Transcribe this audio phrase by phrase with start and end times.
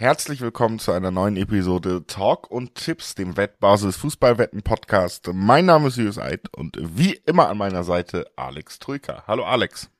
[0.00, 5.28] Herzlich willkommen zu einer neuen Episode Talk und Tipps, dem Wettbasis Fußballwetten Podcast.
[5.34, 9.24] Mein Name ist Julius Eid und wie immer an meiner Seite Alex Trüker.
[9.26, 9.90] Hallo Alex.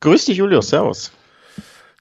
[0.00, 1.10] Grüß dich Julius, servus.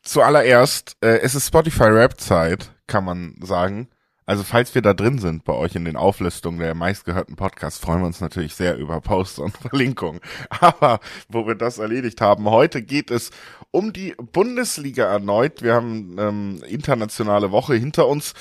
[0.04, 3.88] Zuallererst, äh, es ist Spotify Rap Zeit, kann man sagen.
[4.30, 8.02] Also falls wir da drin sind bei euch in den Auflistungen der meistgehörten Podcasts, freuen
[8.02, 10.21] wir uns natürlich sehr über Posts und Verlinkungen.
[10.52, 11.00] Aber
[11.30, 13.31] wo wir das erledigt haben, heute geht es
[13.71, 15.63] um die Bundesliga erneut.
[15.63, 18.35] Wir haben ähm, internationale Woche hinter uns.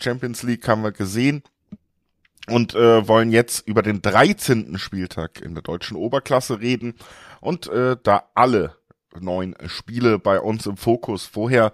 [0.00, 1.42] Champions League haben wir gesehen
[2.48, 4.78] und äh, wollen jetzt über den 13.
[4.78, 6.94] Spieltag in der deutschen Oberklasse reden
[7.42, 8.74] und äh, da alle
[9.20, 11.26] neun Spiele bei uns im Fokus.
[11.26, 11.72] Vorher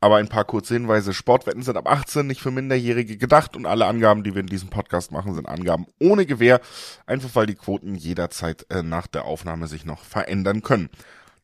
[0.00, 1.12] aber ein paar kurze Hinweise.
[1.12, 4.70] Sportwetten sind ab 18 nicht für Minderjährige gedacht und alle Angaben, die wir in diesem
[4.70, 6.60] Podcast machen, sind Angaben ohne Gewähr.
[7.06, 10.88] Einfach weil die Quoten jederzeit äh, nach der Aufnahme sich noch verändern können.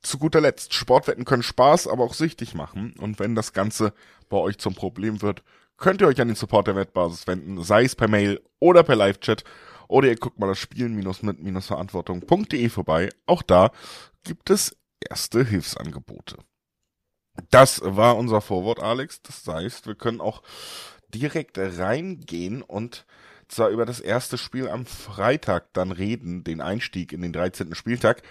[0.02, 2.94] Zu guter Letzt, Sportwetten können Spaß, aber auch süchtig machen.
[2.98, 3.92] Und wenn das Ganze
[4.28, 5.42] bei euch zum Problem wird,
[5.76, 8.96] könnt ihr euch an den Support der Wettbasis wenden, sei es per Mail oder per
[8.96, 9.44] Live-Chat.
[9.88, 13.10] Oder ihr guckt mal das Spielen-mit-verantwortung.de vorbei.
[13.26, 13.70] Auch da
[14.24, 16.38] gibt es erste Hilfsangebote.
[17.50, 19.22] Das war unser Vorwort, Alex.
[19.22, 20.42] Das heißt, wir können auch
[21.14, 23.06] direkt reingehen und
[23.48, 27.74] zwar über das erste Spiel am Freitag dann reden, den Einstieg in den 13.
[27.74, 28.22] Spieltag.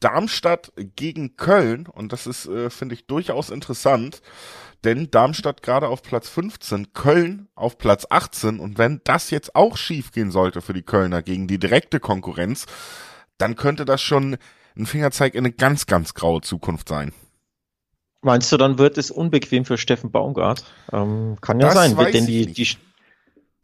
[0.00, 4.22] Darmstadt gegen Köln und das ist, äh, finde ich, durchaus interessant,
[4.84, 9.76] denn Darmstadt gerade auf Platz 15, Köln auf Platz 18 und wenn das jetzt auch
[9.76, 12.66] schief gehen sollte für die Kölner gegen die direkte Konkurrenz,
[13.38, 14.36] dann könnte das schon
[14.76, 17.12] ein Fingerzeig in eine ganz, ganz graue Zukunft sein.
[18.20, 20.64] Meinst du, dann wird es unbequem für Steffen Baumgart?
[20.92, 22.68] Ähm, kann ja das sein, denn die, die,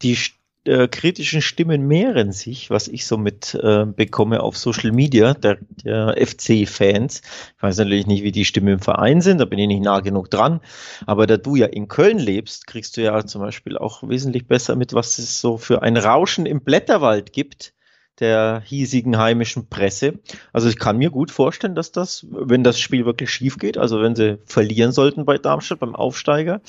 [0.02, 0.16] die
[0.64, 5.58] äh, kritischen Stimmen mehren sich, was ich so mit äh, bekomme auf Social Media, der,
[5.84, 7.20] der FC-Fans.
[7.56, 10.00] Ich weiß natürlich nicht, wie die Stimmen im Verein sind, da bin ich nicht nah
[10.00, 10.60] genug dran.
[11.04, 14.76] Aber da du ja in Köln lebst, kriegst du ja zum Beispiel auch wesentlich besser
[14.76, 17.74] mit, was es so für ein Rauschen im Blätterwald gibt
[18.20, 20.18] der hiesigen heimischen Presse.
[20.52, 24.00] Also ich kann mir gut vorstellen, dass das, wenn das Spiel wirklich schief geht, also
[24.00, 26.60] wenn sie verlieren sollten bei Darmstadt beim Aufsteiger,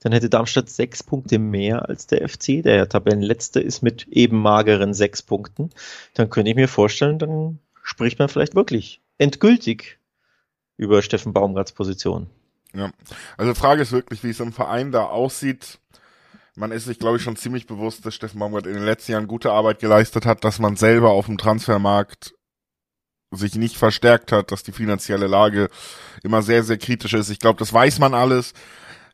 [0.00, 4.38] dann hätte Darmstadt sechs Punkte mehr als der FC, der ja Tabellenletzter ist mit eben
[4.38, 5.70] mageren sechs Punkten.
[6.14, 9.98] Dann könnte ich mir vorstellen, dann spricht man vielleicht wirklich endgültig
[10.76, 12.28] über Steffen Baumgarts Position.
[12.74, 12.90] Ja,
[13.36, 15.78] also Frage ist wirklich, wie es im Verein da aussieht
[16.56, 19.26] man ist sich, glaube ich, schon ziemlich bewusst, dass Steffen Baumgart in den letzten Jahren
[19.26, 22.34] gute Arbeit geleistet hat, dass man selber auf dem Transfermarkt
[23.30, 25.70] sich nicht verstärkt hat, dass die finanzielle Lage
[26.22, 27.30] immer sehr, sehr kritisch ist.
[27.30, 28.52] Ich glaube, das weiß man alles.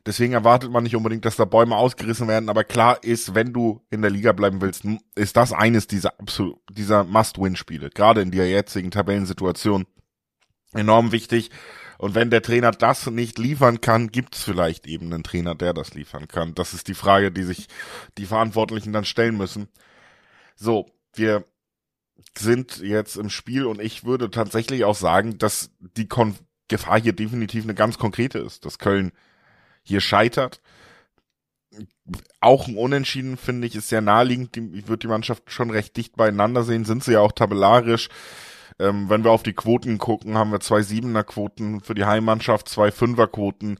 [0.05, 2.49] Deswegen erwartet man nicht unbedingt, dass da Bäume ausgerissen werden.
[2.49, 4.83] Aber klar ist, wenn du in der Liga bleiben willst,
[5.15, 7.89] ist das eines dieser absolut, dieser Must-Win-Spiele.
[7.89, 9.85] Gerade in der jetzigen Tabellensituation
[10.73, 11.51] enorm wichtig.
[11.99, 15.73] Und wenn der Trainer das nicht liefern kann, gibt es vielleicht eben einen Trainer, der
[15.73, 16.55] das liefern kann.
[16.55, 17.67] Das ist die Frage, die sich
[18.17, 19.67] die Verantwortlichen dann stellen müssen.
[20.55, 21.43] So, wir
[22.37, 26.35] sind jetzt im Spiel und ich würde tatsächlich auch sagen, dass die Kon
[26.69, 29.11] Gefahr hier definitiv eine ganz konkrete ist, dass Köln
[29.83, 30.61] hier scheitert.
[32.39, 34.55] Auch ein Unentschieden, finde ich, ist sehr naheliegend.
[34.55, 38.07] Ich würde die Mannschaft schon recht dicht beieinander sehen, sind sie ja auch tabellarisch.
[38.79, 42.69] Ähm, wenn wir auf die Quoten gucken, haben wir zwei Siebener Quoten für die Heimmannschaft,
[42.69, 43.77] zwei Fünfer Quoten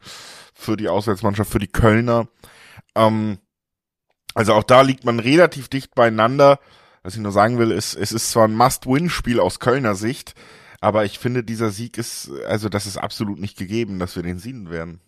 [0.54, 2.28] für die Auswärtsmannschaft, für die Kölner.
[2.96, 3.40] Ähm,
[4.34, 6.60] also auch da liegt man relativ dicht beieinander.
[7.02, 10.34] Was ich nur sagen will, ist, es ist zwar ein Must-Win-Spiel aus Kölner Sicht,
[10.82, 14.38] aber ich finde, dieser Sieg ist, also das ist absolut nicht gegeben, dass wir den
[14.38, 15.00] siegen werden.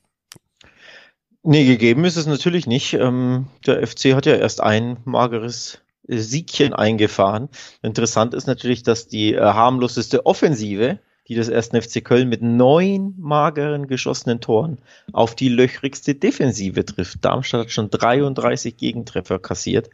[1.44, 2.94] Nee, gegeben ist es natürlich nicht.
[2.94, 5.82] Ähm, der FC hat ja erst ein mageres
[6.20, 7.50] Siegchen eingefahren.
[7.82, 13.16] Interessant ist natürlich, dass die äh, harmloseste Offensive, die des ersten FC Köln mit neun
[13.18, 14.80] mageren geschossenen Toren
[15.14, 17.24] auf die löchrigste Defensive trifft.
[17.24, 19.90] Darmstadt hat schon 33 Gegentreffer kassiert.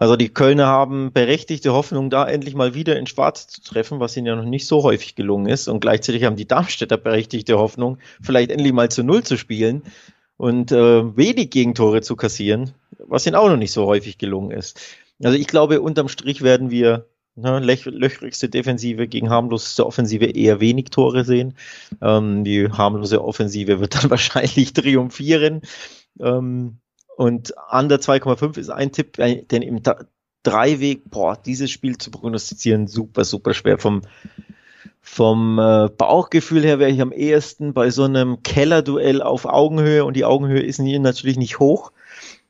[0.00, 4.16] Also die Kölner haben berechtigte Hoffnung, da endlich mal wieder in Schwarz zu treffen, was
[4.16, 5.66] ihnen ja noch nicht so häufig gelungen ist.
[5.66, 9.82] Und gleichzeitig haben die Darmstädter berechtigte Hoffnung, vielleicht endlich mal zu Null zu spielen
[10.36, 12.74] und äh, wenig Gegentore zu kassieren,
[13.08, 14.80] was ihnen auch noch nicht so häufig gelungen ist.
[15.22, 20.86] Also ich glaube, unterm Strich werden wir ne, löchrigste Defensive gegen harmloseste Offensive eher wenig
[20.86, 21.54] Tore sehen.
[22.02, 25.62] Ähm, die harmlose Offensive wird dann wahrscheinlich triumphieren.
[26.20, 26.78] Ähm,
[27.16, 29.80] und under 2,5 ist ein Tipp, äh, denn im
[30.44, 33.78] Dreiweg, boah, dieses Spiel zu prognostizieren, super, super schwer.
[33.78, 34.02] Vom,
[35.00, 40.14] vom äh, Bauchgefühl her wäre ich am ehesten bei so einem Kellerduell auf Augenhöhe und
[40.14, 41.92] die Augenhöhe ist hier natürlich nicht hoch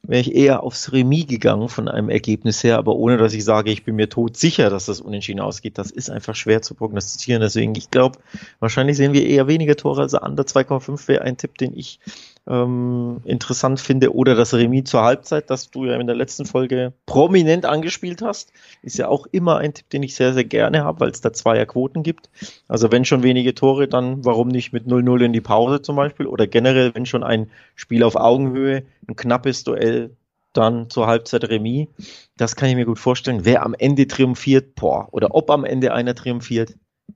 [0.03, 3.71] wäre ich eher aufs Remis gegangen von einem Ergebnis her, aber ohne dass ich sage,
[3.71, 5.77] ich bin mir tot sicher, dass das unentschieden ausgeht.
[5.77, 7.43] Das ist einfach schwer zu prognostizieren.
[7.43, 8.19] Deswegen, ich glaube,
[8.61, 12.01] wahrscheinlich sehen wir eher weniger Tore, also under 2,5 wäre ein Tipp, den ich
[12.49, 16.93] ähm, interessant finde oder das Remis zur Halbzeit, das du ja in der letzten Folge
[17.07, 18.53] prominent angespielt hast,
[18.83, 21.33] ist ja auch immer ein Tipp, den ich sehr, sehr gerne habe, weil es da
[21.33, 22.31] zweier Quoten gibt.
[22.67, 26.27] Also wenn schon wenige Tore, dann warum nicht mit 0-0 in die Pause zum Beispiel
[26.27, 30.17] oder generell, wenn schon ein Spiel auf Augenhöhe, ein knappes Duell,
[30.55, 31.89] dann zur Halbzeit Remis.
[32.37, 33.45] Das kann ich mir gut vorstellen.
[33.45, 36.75] Wer am Ende triumphiert, boah, oder ob am Ende einer triumphiert,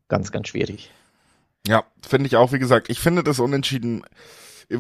[0.09, 0.91] ganz, ganz schwierig.
[1.67, 4.03] Ja, finde ich auch, wie gesagt, ich finde das Unentschieden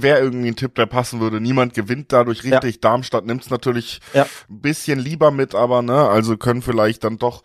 [0.00, 1.40] wäre irgendwie ein Tipp, der passen würde.
[1.40, 2.76] Niemand gewinnt dadurch richtig.
[2.76, 2.80] Ja.
[2.80, 4.26] Darmstadt nimmt es natürlich ja.
[4.48, 7.42] ein bisschen lieber mit, aber ne, also können vielleicht dann doch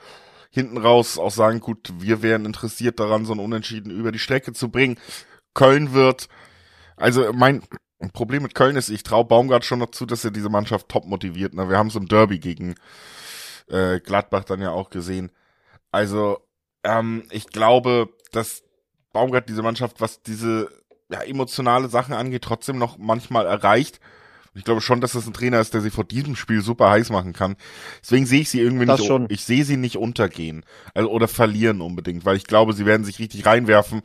[0.50, 4.54] hinten raus auch sagen, gut, wir wären interessiert daran, so ein Unentschieden über die Strecke
[4.54, 4.98] zu bringen.
[5.54, 6.30] Köln wird,
[6.96, 7.62] also mein
[8.14, 11.06] Problem mit Köln ist, ich traue Baumgart schon noch zu, dass er diese Mannschaft top
[11.06, 11.54] motiviert.
[11.54, 11.70] Ne?
[11.70, 12.76] Wir haben so ein Derby gegen
[13.70, 15.32] äh, Gladbach dann ja auch gesehen.
[15.92, 16.40] Also
[16.84, 18.64] ähm, ich glaube, dass
[19.14, 20.70] Baumgart diese Mannschaft, was diese
[21.12, 24.00] ja, emotionale Sachen angeht, trotzdem noch manchmal erreicht.
[24.58, 27.12] Ich glaube schon, dass das ein Trainer ist, der sie vor diesem Spiel super heiß
[27.12, 27.58] machen kann.
[28.02, 29.28] Deswegen sehe ich sie irgendwie das nicht, schon.
[29.30, 30.66] ich sehe sie nicht untergehen.
[30.96, 34.02] Also, oder verlieren unbedingt, weil ich glaube, sie werden sich richtig reinwerfen.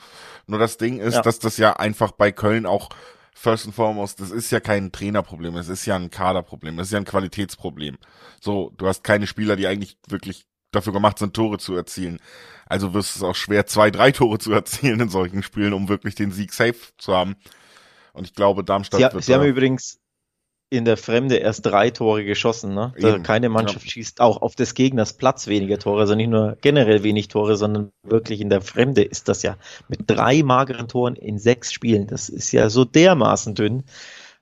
[0.47, 1.23] Nur das Ding ist, ja.
[1.23, 2.91] dass das ja einfach bei Köln auch
[3.35, 6.93] first and foremost, das ist ja kein Trainerproblem, es ist ja ein Kaderproblem, es ist
[6.93, 7.97] ja ein Qualitätsproblem.
[8.41, 12.19] So, du hast keine Spieler, die eigentlich wirklich dafür gemacht sind, Tore zu erzielen.
[12.67, 16.15] Also wirst es auch schwer, zwei, drei Tore zu erzielen in solchen Spielen, um wirklich
[16.15, 17.37] den Sieg safe zu haben.
[18.13, 19.25] Und ich glaube, Darmstadt Sie, wird.
[19.25, 19.99] Sie haben übrigens
[20.73, 22.73] in der Fremde erst drei Tore geschossen.
[22.73, 22.95] Ne?
[22.97, 23.91] Eben, keine Mannschaft ja.
[23.91, 27.93] schießt auch auf des Gegners Platz weniger Tore, also nicht nur generell wenig Tore, sondern
[28.03, 29.59] wirklich in der Fremde ist das ja
[29.89, 32.07] mit drei mageren Toren in sechs Spielen.
[32.07, 33.85] Das ist ja so dermaßen dünn.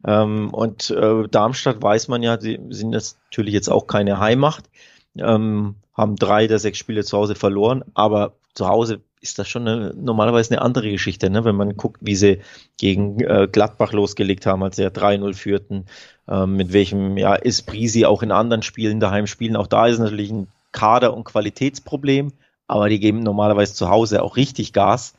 [0.07, 4.71] Ähm, und äh, Darmstadt weiß man ja, sie sind natürlich jetzt auch keine Heimmacht
[5.19, 9.69] ähm, haben drei der sechs Spiele zu Hause verloren, aber zu Hause ist das schon
[9.69, 11.45] eine, normalerweise eine andere Geschichte, ne?
[11.45, 12.41] wenn man guckt, wie sie
[12.79, 15.87] gegen äh, Gladbach losgelegt haben, als sie ja 3-0 führten,
[16.27, 19.57] ähm, mit welchem ja, Esprit sie auch in anderen Spielen daheim spielen.
[19.57, 22.33] Auch da ist natürlich ein Kader- und Qualitätsproblem,
[22.67, 25.15] aber die geben normalerweise zu Hause auch richtig Gas.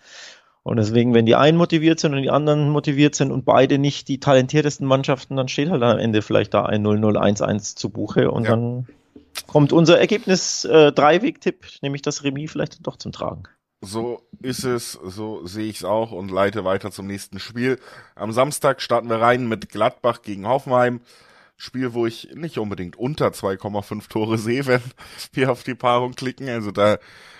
[0.63, 4.07] Und deswegen, wenn die einen motiviert sind und die anderen motiviert sind und beide nicht
[4.07, 8.31] die talentiertesten Mannschaften, dann steht halt am Ende vielleicht da ein 0-0, 1-1 zu Buche
[8.31, 8.51] und ja.
[8.51, 8.87] dann
[9.47, 13.43] kommt unser Ergebnis äh, Dreiweg-Tipp, nämlich das Remis vielleicht doch zum Tragen.
[13.83, 17.79] So ist es, so sehe ich es auch und leite weiter zum nächsten Spiel.
[18.13, 21.01] Am Samstag starten wir rein mit Gladbach gegen Hoffenheim.
[21.57, 24.81] Spiel, wo ich nicht unbedingt unter 2,5 Tore sehe, wenn
[25.33, 26.47] wir auf die Paarung klicken.
[26.47, 26.99] Also da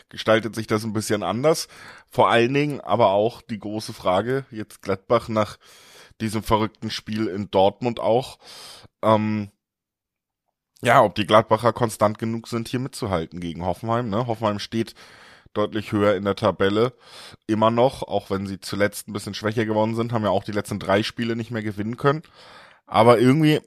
[0.09, 1.67] gestaltet sich das ein bisschen anders.
[2.09, 5.57] Vor allen Dingen aber auch die große Frage, jetzt Gladbach nach
[6.21, 8.39] diesem verrückten Spiel in Dortmund auch.
[9.03, 9.51] Ähm,
[10.83, 14.09] ja, ob die Gladbacher konstant genug sind, hier mitzuhalten gegen Hoffenheim.
[14.09, 14.27] Ne?
[14.27, 14.95] Hoffenheim steht
[15.53, 16.93] deutlich höher in der Tabelle.
[17.47, 20.53] Immer noch, auch wenn sie zuletzt ein bisschen schwächer geworden sind, haben ja auch die
[20.53, 22.23] letzten drei Spiele nicht mehr gewinnen können.
[22.87, 23.61] Aber irgendwie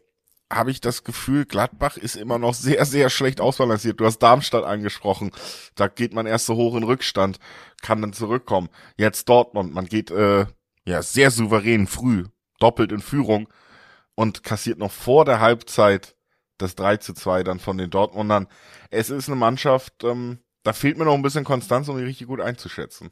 [0.53, 4.01] habe ich das Gefühl, Gladbach ist immer noch sehr, sehr schlecht ausbalanciert.
[4.01, 5.31] Du hast Darmstadt angesprochen.
[5.75, 7.39] Da geht man erst so hoch in Rückstand,
[7.83, 8.69] kann dann zurückkommen.
[8.97, 10.47] Jetzt Dortmund, man geht äh,
[10.85, 12.25] ja sehr souverän früh,
[12.61, 13.49] doppelt in Führung
[14.15, 16.14] und kassiert noch vor der Halbzeit
[16.59, 18.49] das 3 zu 2 dann von den Dortmundern.
[18.91, 22.27] Es ist eine Mannschaft, ähm, da fehlt mir noch ein bisschen Konstanz, um die richtig
[22.27, 23.11] gut einzuschätzen.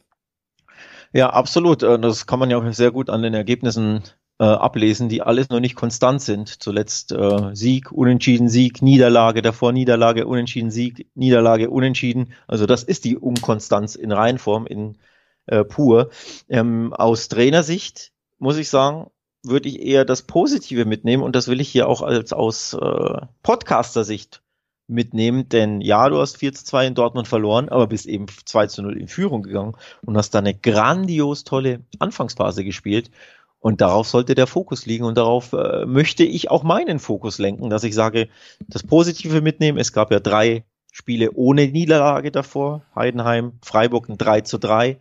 [1.13, 1.83] Ja, absolut.
[1.83, 4.03] Äh, das kann man ja auch sehr gut an den Ergebnissen
[4.39, 6.63] äh, ablesen, die alles noch nicht konstant sind.
[6.63, 12.33] Zuletzt äh, Sieg, Unentschieden, Sieg, Niederlage, davor Niederlage, Unentschieden, Sieg, Niederlage, Unentschieden.
[12.47, 14.99] Also das ist die Unkonstanz in Reihenform, in
[15.47, 16.11] äh, pur.
[16.49, 19.11] Ähm, aus Trainersicht muss ich sagen,
[19.43, 23.21] würde ich eher das Positive mitnehmen und das will ich hier auch als aus äh,
[23.43, 24.43] Podcaster-Sicht
[24.87, 28.67] mitnehmen, denn ja, du hast 4 zu 2 in Dortmund verloren, aber bist eben 2
[28.67, 33.11] zu 0 in Führung gegangen und hast da eine grandios tolle Anfangsphase gespielt
[33.59, 37.71] und darauf sollte der Fokus liegen und darauf äh, möchte ich auch meinen Fokus lenken,
[37.71, 38.29] dass ich sage,
[38.69, 44.43] das Positive mitnehmen, es gab ja drei Spiele ohne Niederlage davor, Heidenheim, Freiburg ein 3
[44.43, 44.99] zu 3,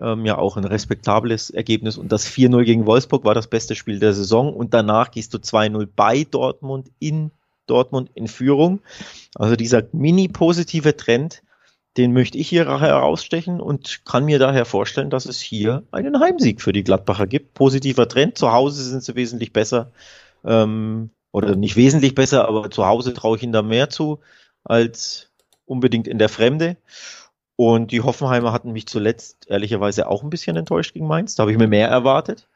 [0.00, 1.96] ähm, ja auch ein respektables Ergebnis.
[1.98, 4.54] Und das 4-0 gegen Wolfsburg war das beste Spiel der Saison.
[4.54, 7.30] Und danach gehst du 2-0 bei Dortmund in
[7.66, 8.80] Dortmund in Führung.
[9.34, 11.42] Also dieser mini-positive Trend,
[11.96, 16.60] den möchte ich hier herausstechen und kann mir daher vorstellen, dass es hier einen Heimsieg
[16.60, 17.54] für die Gladbacher gibt.
[17.54, 18.38] Positiver Trend.
[18.38, 19.90] Zu Hause sind sie wesentlich besser.
[20.44, 24.20] Ähm, oder nicht wesentlich besser, aber zu Hause traue ich ihnen da mehr zu
[24.64, 25.30] als
[25.66, 26.76] unbedingt in der Fremde.
[27.56, 31.34] Und die Hoffenheimer hatten mich zuletzt ehrlicherweise auch ein bisschen enttäuscht gegen Mainz.
[31.34, 32.48] Da habe ich mir mehr erwartet.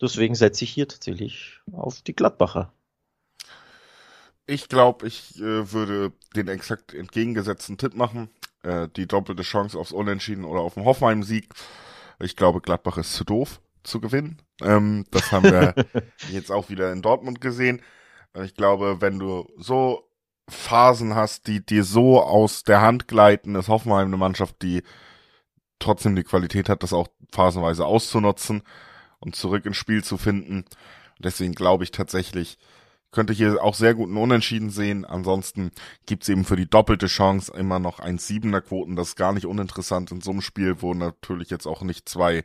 [0.00, 2.72] Deswegen setze ich hier tatsächlich auf die Gladbacher.
[4.46, 8.30] Ich glaube, ich äh, würde den exakt entgegengesetzten Tipp machen.
[8.62, 11.52] Äh, die doppelte Chance aufs Unentschieden oder auf den Hoffenheim-Sieg.
[12.20, 14.40] Ich glaube, Gladbach ist zu doof zu gewinnen.
[14.62, 15.74] Ähm, das haben wir
[16.30, 17.82] jetzt auch wieder in Dortmund gesehen.
[18.42, 20.05] Ich glaube, wenn du so
[20.48, 24.82] Phasen hast, die dir so aus der Hand gleiten, ist Hoffenheim eine Mannschaft, die
[25.78, 28.62] trotzdem die Qualität hat, das auch phasenweise auszunutzen
[29.18, 30.64] und zurück ins Spiel zu finden.
[31.18, 32.58] Deswegen glaube ich tatsächlich,
[33.10, 35.04] könnte hier auch sehr gut einen Unentschieden sehen.
[35.04, 35.70] Ansonsten
[36.04, 38.94] gibt's eben für die doppelte Chance immer noch ein Siebener Quoten.
[38.94, 42.44] Das ist gar nicht uninteressant in so einem Spiel, wo natürlich jetzt auch nicht zwei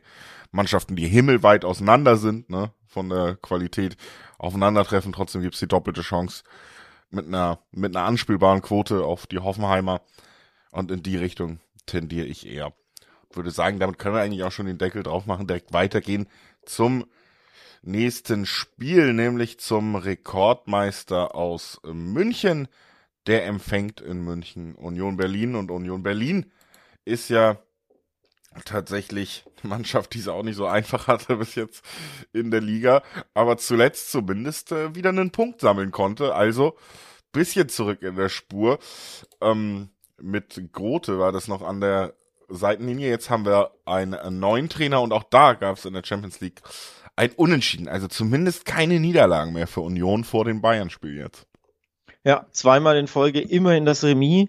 [0.50, 3.96] Mannschaften, die himmelweit auseinander sind, ne, von der Qualität
[4.38, 5.12] aufeinandertreffen.
[5.12, 6.42] Trotzdem gibt's die doppelte Chance
[7.12, 10.00] mit einer, mit einer anspielbaren Quote auf die Hoffenheimer.
[10.70, 12.72] Und in die Richtung tendiere ich eher.
[13.32, 16.28] Würde sagen, damit können wir eigentlich auch schon den Deckel drauf machen, direkt weitergehen
[16.64, 17.04] zum
[17.82, 22.68] nächsten Spiel, nämlich zum Rekordmeister aus München.
[23.26, 26.50] Der empfängt in München Union Berlin und Union Berlin
[27.04, 27.58] ist ja
[28.64, 31.84] tatsächlich eine Mannschaft, die es auch nicht so einfach hatte bis jetzt
[32.32, 33.02] in der Liga,
[33.34, 36.34] aber zuletzt zumindest äh, wieder einen Punkt sammeln konnte.
[36.34, 36.76] Also
[37.32, 38.78] bisschen zurück in der Spur.
[39.40, 39.90] Ähm,
[40.20, 42.14] mit Grote war das noch an der
[42.48, 43.08] Seitenlinie.
[43.08, 46.62] Jetzt haben wir einen neuen Trainer und auch da gab es in der Champions League
[47.16, 47.88] ein Unentschieden.
[47.88, 51.46] Also zumindest keine Niederlagen mehr für Union vor dem Bayern-Spiel jetzt.
[52.24, 54.48] Ja, zweimal in Folge immerhin das Remis.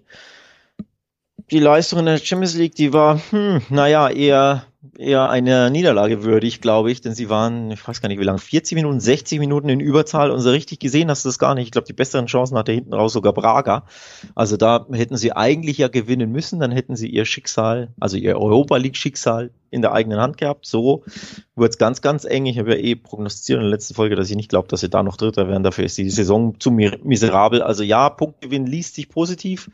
[1.51, 4.65] Die Leistung in der Champions League, die war, hm, naja, eher
[4.97, 8.39] eher eine Niederlage würdig, glaube ich, denn sie waren, ich weiß gar nicht wie lange,
[8.39, 11.65] 40 Minuten, 60 Minuten in Überzahl und so richtig gesehen hast du das gar nicht.
[11.65, 13.85] Ich glaube, die besseren Chancen hatte hinten raus sogar Braga.
[14.35, 18.37] Also da hätten sie eigentlich ja gewinnen müssen, dann hätten sie ihr Schicksal, also ihr
[18.37, 20.65] Europa League Schicksal in der eigenen Hand gehabt.
[20.65, 21.03] So
[21.55, 22.45] wurde es ganz, ganz eng.
[22.45, 24.89] Ich habe ja eh prognostiziert in der letzten Folge, dass ich nicht glaube, dass sie
[24.89, 25.63] da noch Dritter werden.
[25.63, 27.63] Dafür ist die Saison zu miserabel.
[27.63, 29.71] Also ja, Punktgewinn liest sich positiv.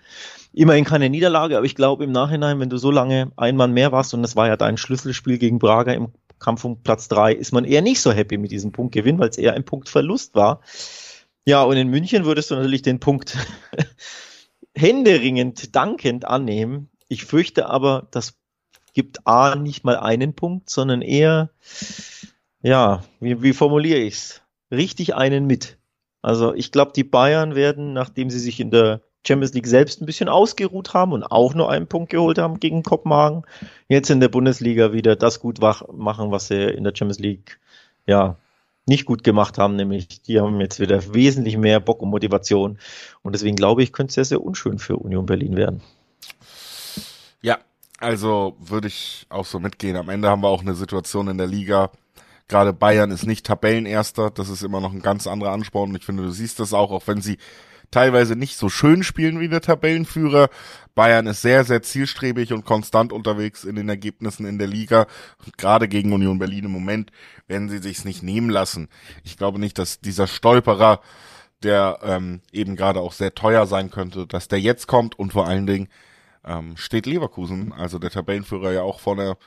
[0.52, 3.92] Immerhin keine Niederlage, aber ich glaube im Nachhinein, wenn du so lange ein Mann mehr
[3.92, 7.52] warst und das war ja dein Schlüsselspiel gegen Braga im Kampf um Platz drei, ist
[7.52, 10.62] man eher nicht so happy mit diesem Punktgewinn, weil es eher ein Punktverlust war.
[11.46, 13.38] Ja, und in München würdest du natürlich den Punkt
[14.76, 16.90] händeringend dankend annehmen.
[17.08, 18.36] Ich fürchte aber, das
[18.94, 21.52] gibt A nicht mal einen Punkt, sondern eher,
[22.62, 24.42] ja, wie, wie formuliere ich's?
[24.72, 25.78] Richtig einen mit.
[26.22, 30.06] Also ich glaube, die Bayern werden, nachdem sie sich in der Champions League selbst ein
[30.06, 33.44] bisschen ausgeruht haben und auch nur einen Punkt geholt haben gegen Kopenhagen.
[33.88, 37.60] Jetzt in der Bundesliga wieder das gut machen, was sie in der Champions League
[38.08, 38.38] ja
[38.86, 42.80] nicht gut gemacht haben, nämlich die haben jetzt wieder wesentlich mehr Bock und Motivation.
[43.22, 45.82] Und deswegen glaube ich, könnte es sehr, sehr unschön für Union Berlin werden.
[47.42, 47.60] Ja,
[48.00, 49.96] also würde ich auch so mitgehen.
[49.96, 51.92] Am Ende haben wir auch eine Situation in der Liga.
[52.48, 54.32] Gerade Bayern ist nicht Tabellenerster.
[54.32, 55.92] Das ist immer noch ein ganz anderer Ansporn.
[55.92, 57.38] Und ich finde, du siehst das auch, auch wenn sie
[57.92, 60.50] teilweise nicht so schön spielen wie der Tabellenführer.
[60.96, 65.08] Bayern ist sehr, sehr zielstrebig und konstant unterwegs in den Ergebnissen in der Liga.
[65.46, 67.12] Und gerade gegen Union Berlin im Moment
[67.48, 68.90] werden sie sich's nicht nehmen lassen.
[69.24, 71.02] Ich glaube nicht, dass dieser Stolperer,
[71.64, 75.48] der ähm, eben gerade auch sehr teuer sein könnte, dass der jetzt kommt und vor
[75.48, 75.90] allen Dingen
[76.46, 79.38] ähm, steht Leverkusen, also der Tabellenführer ja auch vor einer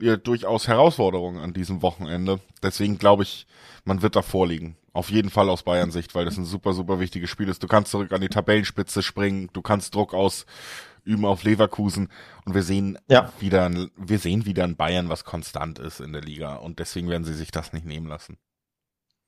[0.00, 2.40] ja, durchaus Herausforderung an diesem Wochenende.
[2.62, 3.46] Deswegen glaube ich,
[3.84, 4.76] man wird da vorliegen.
[4.94, 7.64] Auf jeden Fall aus Bayern Sicht, weil das ein super, super wichtiges Spiel ist.
[7.64, 12.10] Du kannst zurück an die Tabellenspitze springen, du kannst Druck ausüben auf Leverkusen
[12.44, 13.32] und wir sehen ja.
[13.40, 17.24] wieder, wir sehen wieder ein Bayern, was konstant ist in der Liga und deswegen werden
[17.24, 18.38] sie sich das nicht nehmen lassen.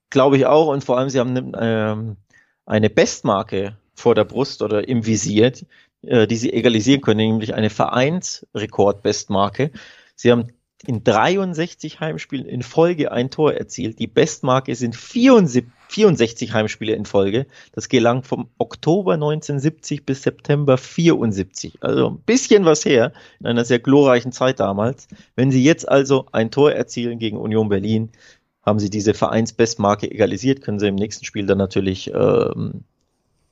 [0.08, 2.16] Glaube ich auch und vor allem sie haben ähm,
[2.64, 5.52] eine Bestmarke vor der Brust oder im Visier,
[6.02, 9.72] äh, die sie egalisieren können, nämlich eine Vereinsrekordbestmarke.
[10.14, 10.52] Sie haben
[10.84, 13.98] in 63 Heimspielen in Folge ein Tor erzielt.
[13.98, 17.46] Die Bestmarke sind 74, 64 Heimspiele in Folge.
[17.72, 21.82] Das gelang vom Oktober 1970 bis September 74.
[21.82, 25.08] Also ein bisschen was her in einer sehr glorreichen Zeit damals.
[25.34, 28.10] Wenn Sie jetzt also ein Tor erzielen gegen Union Berlin,
[28.62, 32.84] haben Sie diese Vereinsbestmarke egalisiert, können Sie im nächsten Spiel dann natürlich ähm,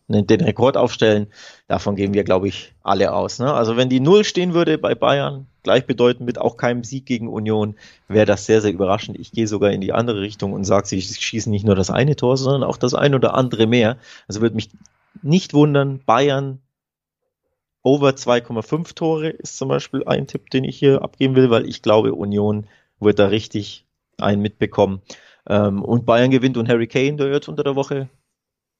[0.08, 1.28] den Rekord aufstellen.
[1.66, 3.38] Davon gehen wir, glaube ich, alle aus.
[3.38, 3.52] Ne?
[3.52, 7.74] Also wenn die Null stehen würde bei Bayern, gleichbedeutend mit auch keinem Sieg gegen Union,
[8.08, 9.18] wäre das sehr, sehr überraschend.
[9.18, 12.16] Ich gehe sogar in die andere Richtung und sage, sie schießen nicht nur das eine
[12.16, 13.96] Tor, sondern auch das ein oder andere mehr.
[14.28, 14.70] Also würde mich
[15.22, 16.60] nicht wundern, Bayern
[17.82, 21.82] over 2,5 Tore ist zum Beispiel ein Tipp, den ich hier abgeben will, weil ich
[21.82, 22.66] glaube, Union
[23.00, 23.86] wird da richtig
[24.18, 25.02] einen mitbekommen.
[25.46, 28.08] Ähm, und Bayern gewinnt und Harry Kane, der jetzt unter der Woche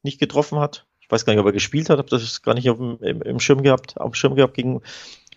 [0.03, 2.79] nicht getroffen hat, weiß gar nicht, ob er gespielt hat, habe das gar nicht auf
[2.79, 4.83] dem, im, im Schirm gehabt, auf dem Schirm gehabt gegen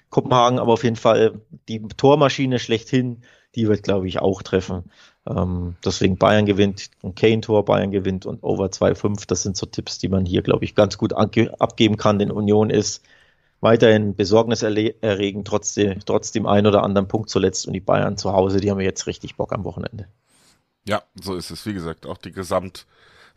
[0.10, 3.22] Kopenhagen, aber auf jeden Fall die Tormaschine schlechthin,
[3.55, 4.91] die wird, glaube ich, auch treffen.
[5.27, 9.25] Ähm, deswegen Bayern gewinnt, ein Kane-Tor, Bayern gewinnt und Over 2,5.
[9.27, 12.69] Das sind so Tipps, die man hier, glaube ich, ganz gut abgeben kann, denn Union
[12.69, 13.03] ist
[13.60, 17.67] weiterhin besorgniserregend, trotz, de, trotz dem einen oder anderen Punkt zuletzt.
[17.67, 20.07] Und die Bayern zu Hause, die haben jetzt richtig Bock am Wochenende.
[20.88, 21.65] Ja, so ist es.
[21.65, 22.31] Wie gesagt, auch die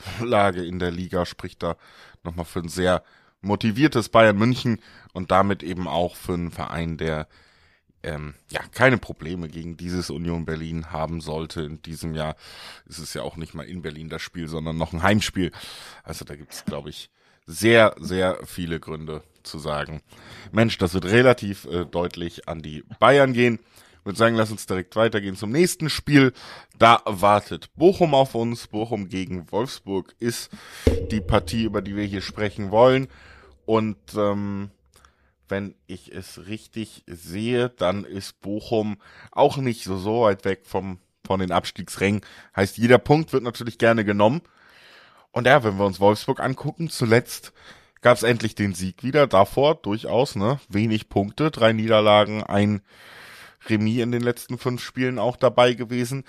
[0.01, 1.77] Gesamtlage in der Liga spricht da
[2.25, 3.03] nochmal für ein sehr
[3.41, 4.81] motiviertes Bayern München
[5.13, 7.27] und damit eben auch für einen Verein, der
[8.03, 11.63] ähm, ja keine Probleme gegen dieses Union Berlin haben sollte.
[11.63, 12.37] In diesem Jahr
[12.87, 15.53] ist es ja auch nicht mal in Berlin das Spiel, sondern noch ein Heimspiel.
[16.03, 17.11] Also da gibt es, glaube ich,
[17.47, 20.03] sehr, sehr viele Gründe zu sagen,
[20.53, 23.59] Mensch, das wird relativ äh, deutlich an die Bayern gehen.
[24.01, 26.33] Ich würde sagen, lass uns direkt weitergehen zum nächsten Spiel.
[26.79, 28.67] Da wartet Bochum auf uns.
[28.67, 30.51] Bochum gegen Wolfsburg ist
[31.11, 33.09] die Partie, über die wir hier sprechen wollen.
[33.67, 34.71] Und ähm,
[35.49, 38.97] wenn ich es richtig sehe, dann ist Bochum
[39.33, 42.23] auch nicht so, so weit weg vom, von den Abstiegsrängen.
[42.57, 44.41] Heißt, jeder Punkt wird natürlich gerne genommen.
[45.31, 47.53] Und ja, wenn wir uns Wolfsburg angucken, zuletzt
[48.01, 49.27] gab es endlich den Sieg wieder.
[49.27, 50.59] Davor durchaus, ne?
[50.71, 52.81] Wenig Punkte, drei Niederlagen, ein
[53.69, 56.25] Remis in den letzten fünf Spielen auch dabei gewesen.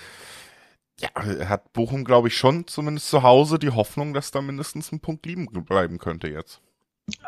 [1.00, 1.10] Ja,
[1.50, 5.26] hat Bochum, glaube ich, schon zumindest zu Hause die Hoffnung, dass da mindestens ein Punkt
[5.26, 6.62] liegen bleiben könnte jetzt.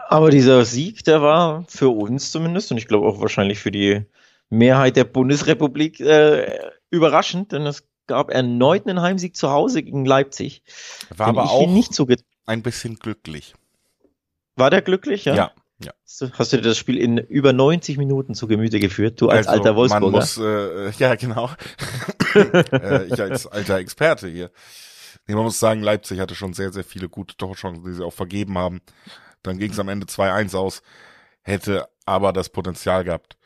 [0.08, 4.06] Aber dieser Sieg, der war für uns zumindest und ich glaube auch wahrscheinlich für die
[4.50, 6.60] Mehrheit der Bundesrepublik äh,
[6.92, 10.64] überraschend, denn es gab erneut einen Heimsieg zu Hause gegen Leipzig.
[11.16, 12.08] War aber auch nicht so
[12.46, 13.56] ein bisschen glücklich.
[14.56, 15.36] War der glücklich, ja?
[15.36, 15.52] Ja.
[15.86, 15.94] Ja.
[16.34, 19.60] Hast du dir das Spiel in über 90 Minuten zu Gemüte geführt, du als also,
[19.60, 20.06] alter Wolfsburger?
[20.06, 21.50] Man muss, äh, ja genau,
[22.36, 24.52] äh, ich als alter Experte hier.
[25.28, 28.14] Nee, man muss sagen, Leipzig hatte schon sehr, sehr viele gute Torchancen, die sie auch
[28.14, 28.82] vergeben haben.
[29.42, 30.82] Dann ging es am Ende 2-1 aus,
[31.42, 33.38] hätte aber das Potenzial gehabt,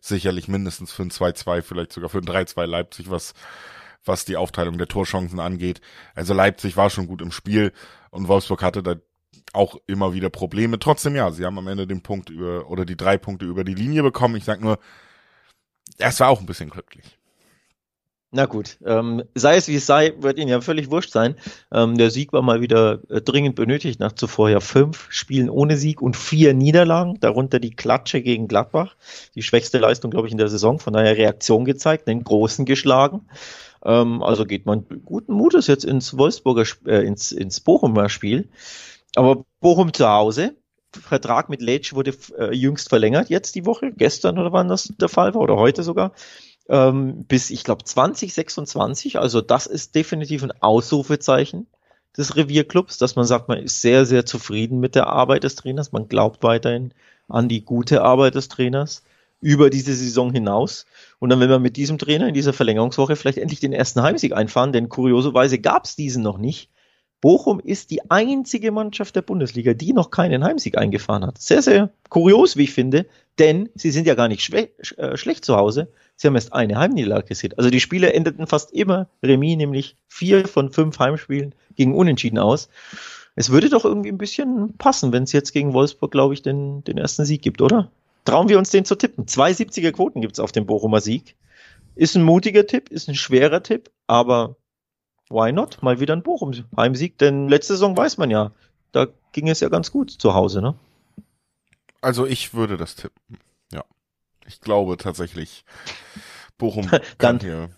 [0.00, 3.34] sicherlich mindestens für ein 2-2, vielleicht sogar für ein 3-2 Leipzig, was,
[4.04, 5.80] was die Aufteilung der Torchancen angeht.
[6.14, 7.72] Also Leipzig war schon gut im Spiel
[8.10, 8.96] und Wolfsburg hatte da
[9.52, 10.78] auch immer wieder Probleme.
[10.78, 13.74] Trotzdem ja, sie haben am Ende den Punkt über oder die drei Punkte über die
[13.74, 14.36] Linie bekommen.
[14.36, 14.78] Ich sag nur,
[15.98, 17.18] es war auch ein bisschen glücklich.
[18.32, 21.36] Na gut, ähm, sei es wie es sei, wird Ihnen ja völlig wurscht sein.
[21.72, 25.76] Ähm, der Sieg war mal wieder äh, dringend benötigt, nach zuvor ja fünf Spielen ohne
[25.76, 28.96] Sieg und vier Niederlagen, darunter die Klatsche gegen Gladbach,
[29.36, 33.26] die schwächste Leistung, glaube ich, in der Saison, von daher Reaktion gezeigt, den Großen geschlagen.
[33.84, 38.48] Ähm, also geht man guten Mutes jetzt ins Wolfsburger, äh, ins, ins Bochumer Spiel.
[39.16, 40.54] Aber Bochum zu Hause,
[40.92, 45.08] Vertrag mit Letsch wurde äh, jüngst verlängert, jetzt die Woche, gestern oder wann das der
[45.08, 46.12] Fall war, oder heute sogar,
[46.68, 49.18] ähm, bis, ich glaube, 2026.
[49.18, 51.66] Also das ist definitiv ein Ausrufezeichen
[52.16, 55.92] des Revierclubs, dass man sagt, man ist sehr, sehr zufrieden mit der Arbeit des Trainers,
[55.92, 56.92] man glaubt weiterhin
[57.28, 59.02] an die gute Arbeit des Trainers
[59.40, 60.86] über diese Saison hinaus.
[61.18, 64.32] Und dann will man mit diesem Trainer in dieser Verlängerungswoche vielleicht endlich den ersten Heimsieg
[64.32, 66.70] einfahren, denn kurioserweise gab es diesen noch nicht.
[67.20, 71.40] Bochum ist die einzige Mannschaft der Bundesliga, die noch keinen Heimsieg eingefahren hat.
[71.40, 73.06] Sehr, sehr kurios, wie ich finde,
[73.38, 75.88] denn sie sind ja gar nicht äh, schlecht zu Hause.
[76.16, 77.54] Sie haben erst eine Heimniederlage gesehen.
[77.56, 82.68] Also die Spiele endeten fast immer Remis, nämlich vier von fünf Heimspielen gegen Unentschieden aus.
[83.34, 86.84] Es würde doch irgendwie ein bisschen passen, wenn es jetzt gegen Wolfsburg, glaube ich, den,
[86.84, 87.90] den ersten Sieg gibt, oder?
[88.24, 89.26] Trauen wir uns den zu tippen.
[89.26, 91.36] 270er Quoten gibt es auf den Bochumer Sieg.
[91.94, 94.56] Ist ein mutiger Tipp, ist ein schwerer Tipp, aber
[95.28, 95.82] why not?
[95.82, 98.52] Mal wieder ein Bochum Heimsieg, denn letzte Saison weiß man ja,
[98.92, 100.74] da ging es ja ganz gut zu Hause, ne?
[102.00, 103.38] Also ich würde das tippen.
[103.72, 103.84] Ja.
[104.46, 105.64] Ich glaube tatsächlich,
[106.58, 106.88] Bochum
[107.18, 107.70] kann hier,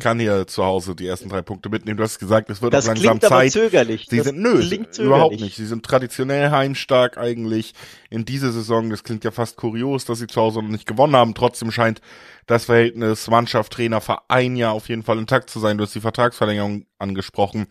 [0.00, 1.96] kann hier zu Hause die ersten drei Punkte mitnehmen.
[1.96, 3.32] Du hast gesagt, es wird das auch langsam Zeit.
[3.32, 4.06] Aber zögerlich.
[4.08, 4.60] Sie das sind nö,
[4.98, 5.56] überhaupt nicht.
[5.56, 7.74] Sie sind traditionell heimstark eigentlich
[8.10, 8.90] in dieser Saison.
[8.90, 11.34] Das klingt ja fast kurios, dass sie zu Hause noch nicht gewonnen haben.
[11.34, 12.00] Trotzdem scheint
[12.46, 15.78] das Verhältnis Mannschaft, Trainer, Verein ja auf jeden Fall intakt zu sein.
[15.78, 17.66] Du hast die Vertragsverlängerung angesprochen.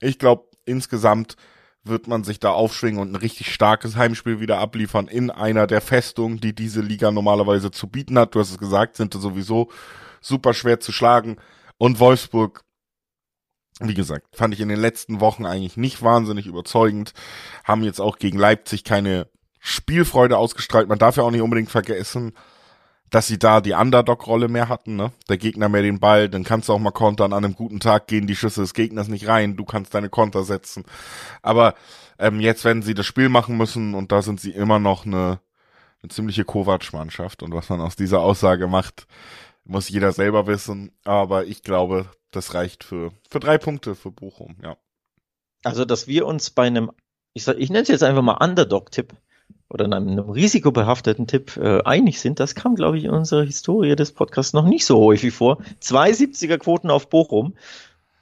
[0.00, 1.36] Ich glaube, insgesamt
[1.84, 5.80] wird man sich da aufschwingen und ein richtig starkes Heimspiel wieder abliefern in einer der
[5.80, 8.34] Festungen, die diese Liga normalerweise zu bieten hat.
[8.34, 9.70] Du hast es gesagt, sind sowieso
[10.20, 11.36] super schwer zu schlagen.
[11.76, 12.62] Und Wolfsburg,
[13.80, 17.12] wie gesagt, fand ich in den letzten Wochen eigentlich nicht wahnsinnig überzeugend.
[17.64, 20.88] Haben jetzt auch gegen Leipzig keine Spielfreude ausgestrahlt.
[20.88, 22.32] Man darf ja auch nicht unbedingt vergessen,
[23.14, 25.12] dass sie da die Underdog-Rolle mehr hatten, ne?
[25.28, 28.08] Der Gegner mehr den Ball, dann kannst du auch mal kontern, an einem guten Tag
[28.08, 30.84] gehen die Schüsse des Gegners nicht rein, du kannst deine Konter setzen.
[31.40, 31.76] Aber
[32.18, 35.38] ähm, jetzt werden sie das Spiel machen müssen und da sind sie immer noch eine,
[36.02, 37.44] eine ziemliche Kovac-Mannschaft.
[37.44, 39.06] Und was man aus dieser Aussage macht,
[39.62, 40.90] muss jeder selber wissen.
[41.04, 44.76] Aber ich glaube, das reicht für, für drei Punkte für Bochum, ja.
[45.62, 46.90] Also, dass wir uns bei einem,
[47.32, 49.14] ich, sag, ich nenne es jetzt einfach mal Underdog-Tipp,
[49.68, 53.42] oder in einem, einem risikobehafteten Tipp äh, einig sind, das kam, glaube ich, in unserer
[53.42, 55.58] Historie des Podcasts noch nicht so häufig vor.
[55.82, 57.54] 270er Quoten auf Bochum.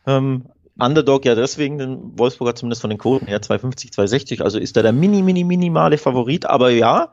[0.07, 0.47] Ähm,
[0.79, 4.77] Underdog ja deswegen, denn Wolfsburg hat zumindest von den Quoten her 250, 260, also ist
[4.77, 6.47] da der mini, mini, minimale Favorit.
[6.47, 7.13] Aber ja,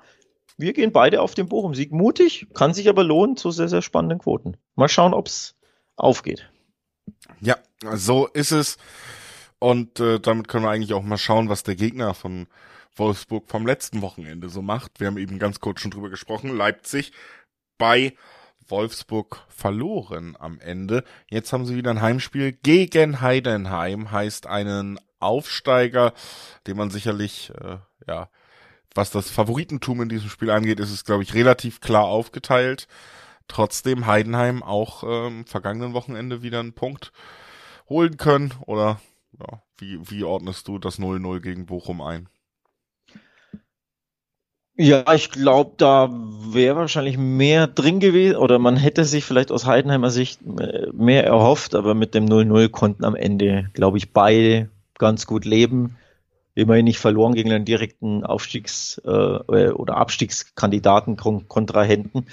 [0.58, 1.92] wir gehen beide auf den Bochum-Sieg.
[1.92, 4.58] Mutig, kann sich aber lohnen zu sehr, sehr spannenden Quoten.
[4.76, 5.56] Mal schauen, ob es
[5.96, 6.50] aufgeht.
[7.42, 7.58] Ja,
[7.96, 8.78] so ist es.
[9.60, 12.48] Und äh, damit können wir eigentlich auch mal schauen, was der Gegner von
[13.00, 15.00] Wolfsburg vom letzten Wochenende so macht.
[15.00, 16.56] Wir haben eben ganz kurz schon drüber gesprochen.
[16.56, 17.12] Leipzig
[17.78, 18.14] bei
[18.68, 21.04] Wolfsburg verloren am Ende.
[21.30, 26.14] Jetzt haben sie wieder ein Heimspiel gegen Heidenheim, heißt einen Aufsteiger,
[26.68, 28.30] den man sicherlich, äh, ja,
[28.96, 32.88] was das Favoritentum in diesem Spiel angeht, ist es, glaube ich, relativ klar aufgeteilt.
[33.48, 37.12] Trotzdem Heidenheim auch ähm, vergangenen Wochenende wieder einen Punkt
[37.88, 38.54] holen können.
[38.66, 39.00] Oder
[39.40, 42.30] ja, wie, wie ordnest du das 0-0 gegen Bochum ein?
[44.82, 49.66] Ja, ich glaube, da wäre wahrscheinlich mehr drin gewesen oder man hätte sich vielleicht aus
[49.66, 54.70] Heidenheimer Sicht äh, mehr erhofft, aber mit dem 0-0 konnten am Ende, glaube ich, beide
[54.98, 55.98] ganz gut leben.
[56.56, 62.28] Immerhin nicht verloren gegen einen direkten Aufstiegs- äh, oder Abstiegskandidaten, Kontrahenten.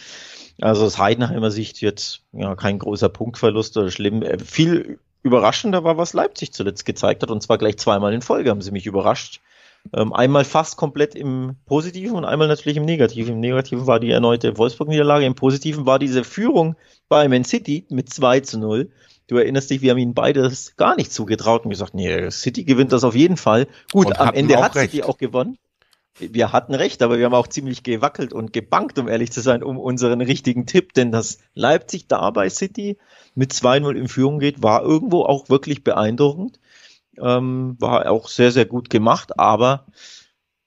[0.61, 4.23] Also aus Heidenheimer Sicht jetzt ja kein großer Punktverlust oder schlimm.
[4.23, 8.51] Äh, viel überraschender war, was Leipzig zuletzt gezeigt hat, und zwar gleich zweimal in Folge
[8.51, 9.41] haben sie mich überrascht.
[9.95, 13.35] Ähm, einmal fast komplett im Positiven und einmal natürlich im Negativen.
[13.35, 16.77] Im Negativen war die erneute Wolfsburg-Niederlage, im Positiven war diese Führung
[17.09, 18.91] bei Man City mit 2 zu 0.
[19.29, 22.93] Du erinnerst dich, wir haben ihnen beides gar nicht zugetraut und gesagt, nee, City gewinnt
[22.93, 23.67] das auf jeden Fall.
[23.93, 24.93] Gut, und am Ende hat recht.
[24.93, 25.59] City auch gewonnen.
[26.19, 29.63] Wir hatten recht, aber wir haben auch ziemlich gewackelt und gebankt, um ehrlich zu sein,
[29.63, 32.97] um unseren richtigen Tipp, denn dass Leipzig da bei City
[33.35, 36.59] mit 2-0 in Führung geht, war irgendwo auch wirklich beeindruckend.
[37.21, 39.87] Ähm, war auch sehr, sehr gut gemacht, aber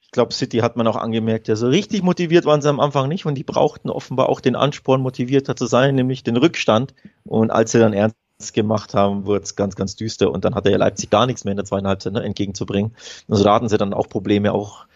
[0.10, 3.08] ich glaube, City hat man auch angemerkt, ja, so richtig motiviert waren sie am Anfang
[3.08, 6.96] nicht und die brauchten offenbar auch den Ansporn, motivierter zu sein, nämlich den Rückstand.
[7.26, 8.16] Und als sie dann ernst
[8.54, 11.52] gemacht haben, wurde es ganz, ganz düster und dann hatte ja Leipzig gar nichts mehr
[11.52, 12.96] in der zweiten Halbzeit ne, entgegenzubringen.
[13.28, 14.88] Also da hatten sie dann auch Probleme, auch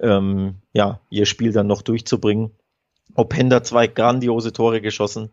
[0.00, 2.50] ähm, ja, ihr Spiel dann noch durchzubringen.
[3.14, 5.30] Openda zwei grandiose Tore geschossen.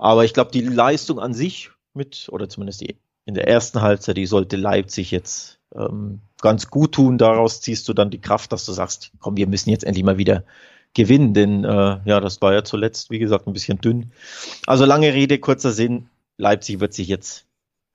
[0.00, 2.96] Aber ich glaube, die Leistung an sich mit, oder zumindest die
[3.28, 7.18] in der ersten Halbzeit, die sollte Leipzig jetzt ähm, ganz gut tun.
[7.18, 10.16] Daraus ziehst du dann die Kraft, dass du sagst, komm, wir müssen jetzt endlich mal
[10.16, 10.44] wieder
[10.94, 14.12] gewinnen, denn äh, ja, das war ja zuletzt, wie gesagt, ein bisschen dünn.
[14.66, 16.08] Also lange Rede, kurzer Sinn.
[16.38, 17.44] Leipzig wird sich jetzt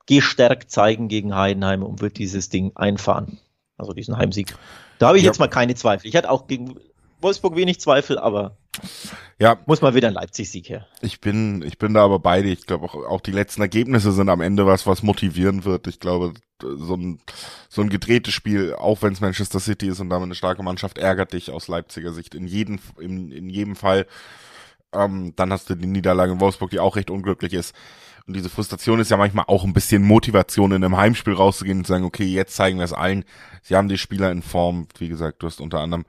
[0.05, 3.39] gestärkt zeigen gegen Heidenheim und wird dieses Ding einfahren.
[3.75, 4.55] Also diesen Heimsieg.
[4.99, 5.31] Da habe ich ja.
[5.31, 6.07] jetzt mal keine Zweifel.
[6.07, 6.75] Ich hatte auch gegen
[7.21, 8.55] Wolfsburg wenig Zweifel, aber
[9.39, 10.87] ja, muss mal wieder ein Leipzig-Sieg her.
[11.01, 12.49] Ich bin, ich bin da aber beide.
[12.49, 15.87] Ich glaube auch, auch die letzten Ergebnisse sind am Ende was, was motivieren wird.
[15.87, 17.19] Ich glaube, so ein,
[17.69, 20.97] so ein gedrehtes Spiel, auch wenn es Manchester City ist und damit eine starke Mannschaft,
[20.97, 24.05] ärgert dich aus Leipziger Sicht in jedem, in, in jedem Fall.
[24.93, 27.75] Ähm, dann hast du die Niederlage in Wolfsburg, die auch recht unglücklich ist.
[28.25, 31.85] Und diese Frustration ist ja manchmal auch ein bisschen Motivation, in einem Heimspiel rauszugehen und
[31.85, 33.25] zu sagen, okay, jetzt zeigen wir es allen.
[33.63, 34.87] Sie haben die Spieler in Form.
[34.97, 36.05] Wie gesagt, du hast unter anderem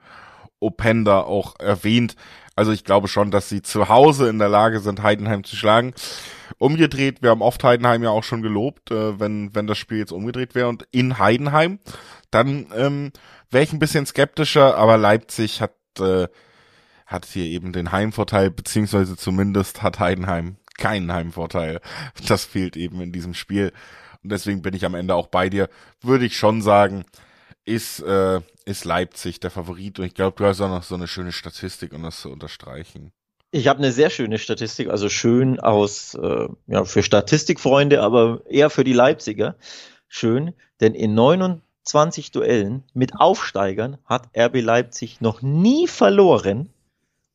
[0.59, 2.15] Openda auch erwähnt.
[2.55, 5.93] Also ich glaube schon, dass sie zu Hause in der Lage sind, Heidenheim zu schlagen.
[6.57, 10.13] Umgedreht, wir haben oft Heidenheim ja auch schon gelobt, äh, wenn, wenn das Spiel jetzt
[10.13, 11.79] umgedreht wäre und in Heidenheim,
[12.31, 13.11] dann ähm,
[13.51, 16.27] wäre ich ein bisschen skeptischer, aber Leipzig hat, äh,
[17.05, 21.81] hat hier eben den Heimvorteil, beziehungsweise zumindest hat Heidenheim keinen Heimvorteil.
[22.27, 23.73] Das fehlt eben in diesem Spiel.
[24.23, 25.69] Und deswegen bin ich am Ende auch bei dir.
[26.01, 27.05] Würde ich schon sagen,
[27.65, 29.99] ist, äh, ist Leipzig der Favorit.
[29.99, 33.11] Und ich glaube, du hast auch noch so eine schöne Statistik, um das zu unterstreichen.
[33.51, 38.69] Ich habe eine sehr schöne Statistik, also schön aus, äh, ja, für Statistikfreunde, aber eher
[38.69, 39.55] für die Leipziger.
[40.07, 46.69] Schön, denn in 29 Duellen mit Aufsteigern hat RB Leipzig noch nie verloren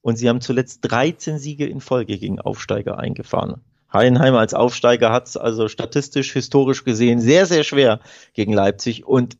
[0.03, 3.63] und sie haben zuletzt 13 Siege in Folge gegen Aufsteiger eingefahren.
[3.93, 8.01] Heidenheim als Aufsteiger hat es also statistisch, historisch gesehen sehr, sehr schwer
[8.35, 9.37] gegen Leipzig und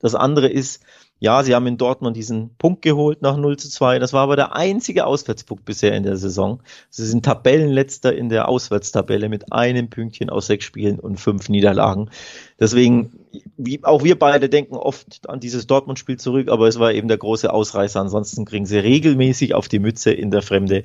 [0.00, 0.82] das andere ist,
[1.20, 3.98] ja, sie haben in Dortmund diesen Punkt geholt nach 0 zu 2.
[3.98, 6.62] Das war aber der einzige Auswärtspunkt bisher in der Saison.
[6.90, 12.10] Sie sind Tabellenletzter in der Auswärtstabelle mit einem Pünktchen aus sechs Spielen und fünf Niederlagen.
[12.60, 13.18] Deswegen,
[13.56, 17.18] wie, auch wir beide denken oft an dieses Dortmund-Spiel zurück, aber es war eben der
[17.18, 18.00] große Ausreißer.
[18.00, 20.84] Ansonsten kriegen sie regelmäßig auf die Mütze in der Fremde.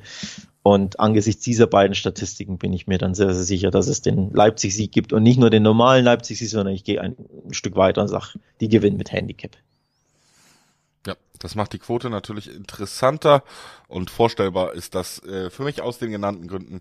[0.63, 4.31] Und angesichts dieser beiden Statistiken bin ich mir dann sehr, sehr sicher, dass es den
[4.31, 7.17] Leipzig-Sieg gibt und nicht nur den normalen Leipzig-Sieg, sondern ich gehe ein,
[7.51, 9.51] Stück weiter und sage, die gewinnen mit Handicap.
[11.05, 13.43] Ja, das macht die Quote natürlich interessanter
[13.89, 16.79] und vorstellbar ist das äh, für mich aus den genannten Gründen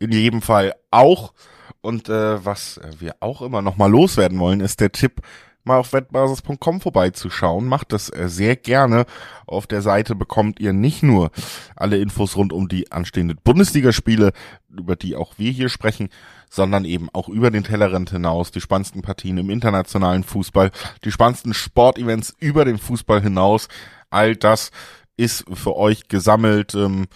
[0.00, 1.34] in jedem Fall auch.
[1.82, 5.20] Und äh, was wir auch immer noch mal loswerden wollen, ist der Tipp
[5.68, 7.66] mal auf wettbasis.com vorbeizuschauen.
[7.66, 9.06] Macht das äh, sehr gerne.
[9.46, 11.30] Auf der Seite bekommt ihr nicht nur
[11.76, 14.32] alle Infos rund um die anstehenden Bundesligaspiele,
[14.68, 16.08] über die auch wir hier sprechen,
[16.50, 20.72] sondern eben auch über den Tellerrand hinaus, die spannendsten Partien im internationalen Fußball,
[21.04, 23.68] die spannendsten Sportevents über den Fußball hinaus.
[24.10, 24.70] All das
[25.16, 27.06] ist für euch gesammelt, ähm,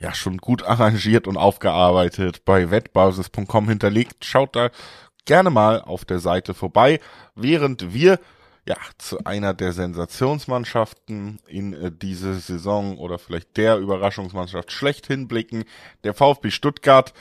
[0.00, 4.24] ja, schon gut arrangiert und aufgearbeitet bei wettbasis.com hinterlegt.
[4.24, 4.70] Schaut da
[5.24, 7.00] gerne mal auf der Seite vorbei,
[7.34, 8.18] während wir
[8.66, 15.64] ja, zu einer der Sensationsmannschaften in äh, diese Saison oder vielleicht der Überraschungsmannschaft schlechthin blicken.
[16.02, 17.12] Der VfB Stuttgart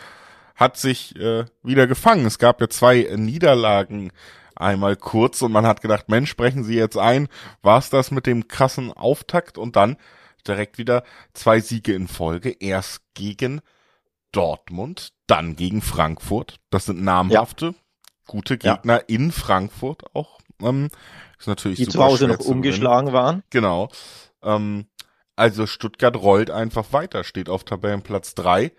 [0.56, 2.26] hat sich äh, wieder gefangen.
[2.26, 4.12] Es gab ja zwei äh, Niederlagen
[4.56, 7.28] einmal kurz und man hat gedacht, Mensch, sprechen Sie jetzt ein,
[7.62, 9.98] war's das mit dem krassen Auftakt und dann
[10.48, 13.62] direkt wieder zwei Siege in Folge, erst gegen
[14.32, 16.60] Dortmund, dann gegen Frankfurt.
[16.70, 17.74] Das sind namhafte, ja.
[18.28, 19.04] Gute Gegner ja.
[19.08, 20.40] in Frankfurt auch.
[20.62, 20.90] Ähm,
[21.40, 23.44] ist natürlich Die zu Hause noch umgeschlagen waren.
[23.50, 23.90] Genau.
[24.42, 24.86] Ähm,
[25.36, 28.72] also Stuttgart rollt einfach weiter, steht auf Tabellenplatz drei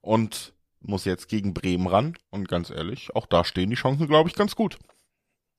[0.00, 2.14] und muss jetzt gegen Bremen ran.
[2.30, 4.78] Und ganz ehrlich, auch da stehen die Chancen, glaube ich, ganz gut.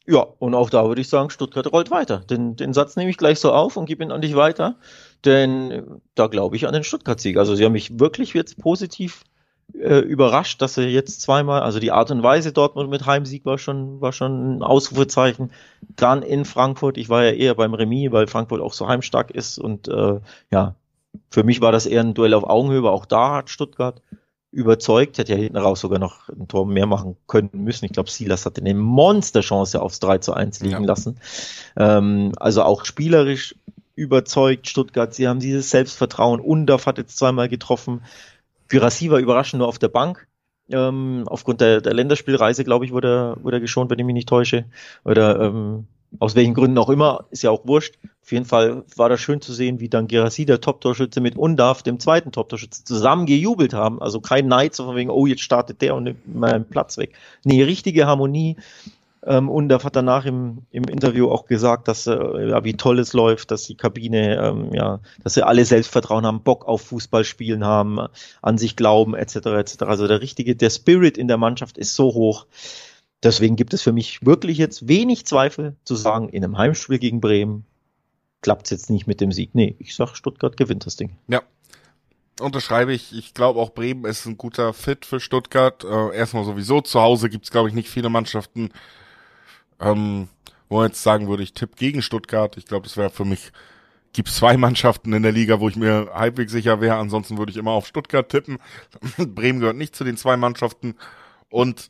[0.08, 2.18] Ja, und auch da würde ich sagen, Stuttgart rollt weiter.
[2.20, 4.78] Den, den Satz nehme ich gleich so auf und gebe ihn an dich weiter,
[5.24, 7.38] denn da glaube ich an den Stuttgart-Sieg.
[7.38, 9.24] Also sie haben mich wirklich jetzt positiv
[9.74, 13.58] äh, überrascht, dass sie jetzt zweimal, also die Art und Weise Dortmund mit Heimsieg war
[13.58, 15.52] schon, war schon ein Ausrufezeichen.
[15.96, 19.58] Dann in Frankfurt, ich war ja eher beim Remis, weil Frankfurt auch so heimstark ist
[19.58, 20.20] und äh,
[20.52, 20.76] ja,
[21.30, 24.02] für mich war das eher ein Duell auf Augenhöhe, auch da hat Stuttgart
[24.52, 27.86] überzeugt, hätte ja hinten raus sogar noch ein Tor mehr machen können müssen.
[27.86, 30.88] Ich glaube, Silas hatte eine Monsterchance aufs 3 zu 1 liegen ja.
[30.88, 31.18] lassen.
[31.78, 33.56] Ähm, also auch spielerisch
[33.96, 35.14] überzeugt Stuttgart.
[35.14, 36.42] Sie haben dieses Selbstvertrauen.
[36.42, 38.02] Undorf hat jetzt zweimal getroffen.
[38.72, 40.28] Gyrassi war überraschend nur auf der Bank.
[40.70, 44.14] Ähm, aufgrund der, der Länderspielreise, glaube ich, wurde er, wurde er geschont, wenn ich mich
[44.14, 44.66] nicht täusche.
[45.04, 45.88] Oder ähm,
[46.20, 47.98] aus welchen Gründen auch immer, ist ja auch wurscht.
[48.22, 51.84] Auf jeden Fall war das schön zu sehen, wie dann Gerassi, der Top-Torschütze, mit Undarf,
[51.84, 54.02] dem zweiten Top-Torschütze, zusammen gejubelt haben.
[54.02, 57.14] Also kein Neid, so von wegen, oh, jetzt startet der und nimmt meinen Platz weg.
[57.44, 58.56] Nee, richtige Harmonie.
[59.24, 63.14] Ähm, Undarf hat danach im, im Interview auch gesagt, dass äh, ja, wie toll es
[63.14, 67.64] läuft, dass die Kabine, ähm, ja, dass sie alle Selbstvertrauen haben, Bock auf Fußball spielen
[67.64, 68.00] haben,
[68.42, 69.36] an sich glauben, etc.
[69.36, 69.84] etc.
[69.84, 72.48] Also der richtige, der Spirit in der Mannschaft ist so hoch.
[73.22, 77.22] Deswegen gibt es für mich wirklich jetzt wenig Zweifel zu sagen, in einem Heimspiel gegen
[77.22, 77.66] Bremen
[78.42, 79.52] klappt es jetzt nicht mit dem Sieg.
[79.54, 81.12] Nee, ich sag, Stuttgart gewinnt das Ding.
[81.28, 81.44] Ja.
[82.40, 83.16] Unterschreibe ich.
[83.16, 85.84] Ich glaube auch Bremen ist ein guter Fit für Stuttgart.
[85.84, 88.72] Äh, erstmal sowieso zu Hause gibt es, glaube ich, nicht viele Mannschaften,
[89.82, 90.30] ähm,
[90.70, 92.56] wo man jetzt sagen würde, ich tippe gegen Stuttgart.
[92.58, 93.52] Ich glaube, das wäre für mich,
[94.14, 96.96] gibt zwei Mannschaften in der Liga, wo ich mir halbwegs sicher wäre.
[96.96, 98.58] Ansonsten würde ich immer auf Stuttgart tippen.
[99.18, 100.96] Bremen gehört nicht zu den zwei Mannschaften.
[101.50, 101.90] Und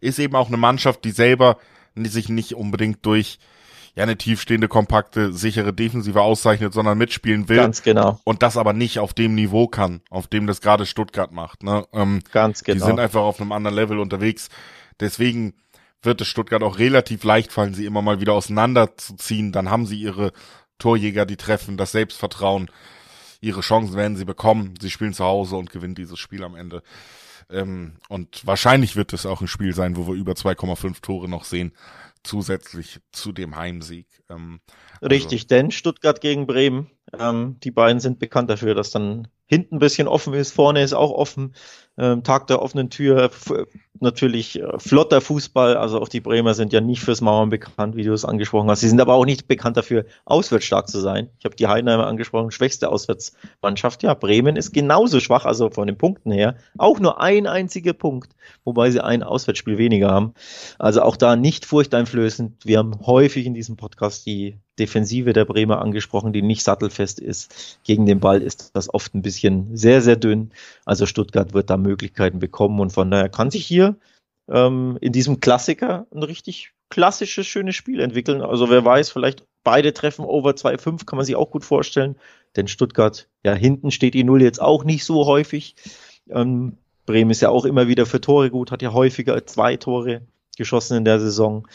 [0.00, 1.56] ist eben auch eine Mannschaft, die selber
[2.04, 3.38] die sich nicht unbedingt durch
[3.94, 7.56] ja eine tiefstehende, kompakte, sichere Defensive auszeichnet, sondern mitspielen will.
[7.56, 8.20] Ganz genau.
[8.22, 11.64] Und das aber nicht auf dem Niveau kann, auf dem das gerade Stuttgart macht.
[11.64, 11.84] Ne?
[11.92, 12.78] Ähm, Ganz genau.
[12.78, 14.50] Die sind einfach auf einem anderen Level unterwegs.
[15.00, 15.54] Deswegen
[16.02, 19.52] wird es Stuttgart auch relativ leicht fallen, sie immer mal wieder auseinanderzuziehen.
[19.52, 20.32] Dann haben sie ihre
[20.78, 22.70] Torjäger, die treffen, das Selbstvertrauen.
[23.40, 24.74] Ihre Chancen werden sie bekommen.
[24.80, 26.82] Sie spielen zu Hause und gewinnen dieses Spiel am Ende.
[27.50, 31.44] Ähm, und wahrscheinlich wird es auch ein Spiel sein, wo wir über 2,5 Tore noch
[31.44, 31.72] sehen,
[32.22, 34.06] zusätzlich zu dem Heimsieg.
[34.28, 34.60] Ähm,
[35.00, 39.28] also Richtig, also, denn Stuttgart gegen Bremen, ähm, die beiden sind bekannt dafür, dass dann
[39.46, 41.54] hinten ein bisschen offen ist, vorne ist auch offen.
[41.96, 43.30] Ähm, Tag der offenen Tür,
[43.98, 48.04] natürlich äh, flotter Fußball, also auch die Bremer sind ja nicht fürs Mauern bekannt, wie
[48.04, 48.80] du es angesprochen hast.
[48.80, 51.30] Sie sind aber auch nicht bekannt dafür, auswärts stark zu sein.
[51.38, 54.02] Ich habe die Heidenheimer angesprochen, schwächste Auswärtsmannschaft.
[54.02, 56.56] Ja, Bremen ist genauso schwach, also von den Punkten her.
[56.76, 60.34] Auch nur ein einziger Punkt, wobei sie ein Auswärtsspiel weniger haben.
[60.78, 62.66] Also auch da nicht furchteinflößend.
[62.66, 67.78] Wir haben häufig in diesem Podcast die Defensive der Bremer angesprochen, die nicht sattelfest ist.
[67.84, 70.50] Gegen den Ball ist das oft ein bisschen sehr, sehr dünn.
[70.84, 73.96] Also Stuttgart wird da Möglichkeiten bekommen und von daher kann sich hier
[74.48, 78.40] ähm, in diesem Klassiker ein richtig klassisches, schönes Spiel entwickeln.
[78.40, 82.16] Also wer weiß, vielleicht beide treffen over 2-5, kann man sich auch gut vorstellen.
[82.56, 85.74] Denn Stuttgart, ja, hinten steht die Null jetzt auch nicht so häufig.
[86.30, 90.22] Ähm, Bremen ist ja auch immer wieder für Tore gut, hat ja häufiger zwei Tore
[90.56, 91.66] geschossen in der Saison.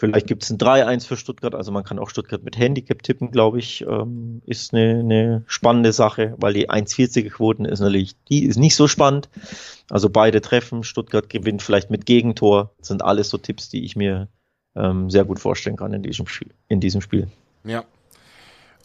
[0.00, 3.30] Vielleicht gibt es ein 3-1 für Stuttgart, also man kann auch Stuttgart mit Handicap tippen,
[3.32, 8.46] glaube ich, ähm, ist eine, eine spannende Sache, weil die 1,40er Quoten ist natürlich, die
[8.46, 9.28] ist nicht so spannend.
[9.90, 13.94] Also beide treffen, Stuttgart gewinnt vielleicht mit Gegentor, das sind alles so Tipps, die ich
[13.94, 14.28] mir
[14.74, 16.48] ähm, sehr gut vorstellen kann in diesem Spiel.
[16.68, 17.28] In diesem Spiel.
[17.64, 17.84] Ja.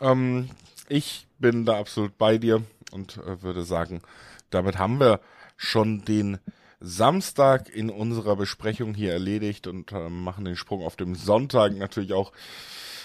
[0.01, 0.49] Ähm,
[0.89, 4.01] ich bin da absolut bei dir und äh, würde sagen,
[4.49, 5.21] damit haben wir
[5.55, 6.39] schon den
[6.79, 12.13] Samstag in unserer Besprechung hier erledigt und äh, machen den Sprung auf dem Sonntag natürlich
[12.13, 12.31] auch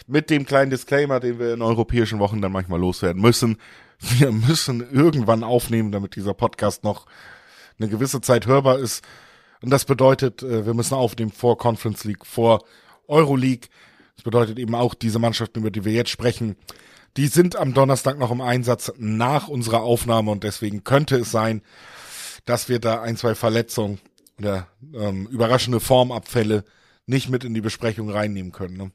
[0.07, 3.59] mit dem kleinen Disclaimer, den wir in europäischen Wochen dann manchmal loswerden müssen.
[4.01, 7.07] Wir müssen irgendwann aufnehmen, damit dieser Podcast noch
[7.79, 9.05] eine gewisse Zeit hörbar ist.
[9.63, 12.65] Und das bedeutet, äh, wir müssen aufnehmen vor Conference League, vor
[13.09, 13.69] Euroleague,
[14.17, 16.57] Das bedeutet eben auch, diese Mannschaften, über die wir jetzt sprechen,
[17.17, 21.63] die sind am Donnerstag noch im Einsatz nach unserer Aufnahme und deswegen könnte es sein,
[22.51, 24.01] dass wir da ein, zwei Verletzungen
[24.37, 26.65] oder ähm, überraschende Formabfälle
[27.07, 28.77] nicht mit in die Besprechung reinnehmen können.
[28.77, 28.91] Ne?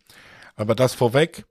[0.58, 1.46] Aber das vorweg,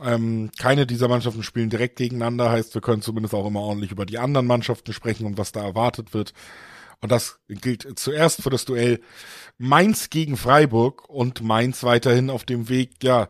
[0.00, 4.06] ähm, keine dieser Mannschaften spielen direkt gegeneinander, heißt, wir können zumindest auch immer ordentlich über
[4.06, 6.32] die anderen Mannschaften sprechen und was da erwartet wird.
[7.00, 9.00] Und das gilt zuerst für das Duell
[9.58, 13.28] Mainz gegen Freiburg und Mainz weiterhin auf dem Weg, ja,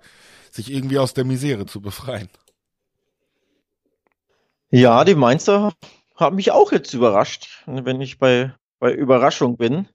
[0.50, 2.29] sich irgendwie aus der Misere zu befreien.
[4.70, 5.72] Ja, die Mainzer
[6.14, 9.88] haben mich auch jetzt überrascht, wenn ich bei, bei Überraschung bin.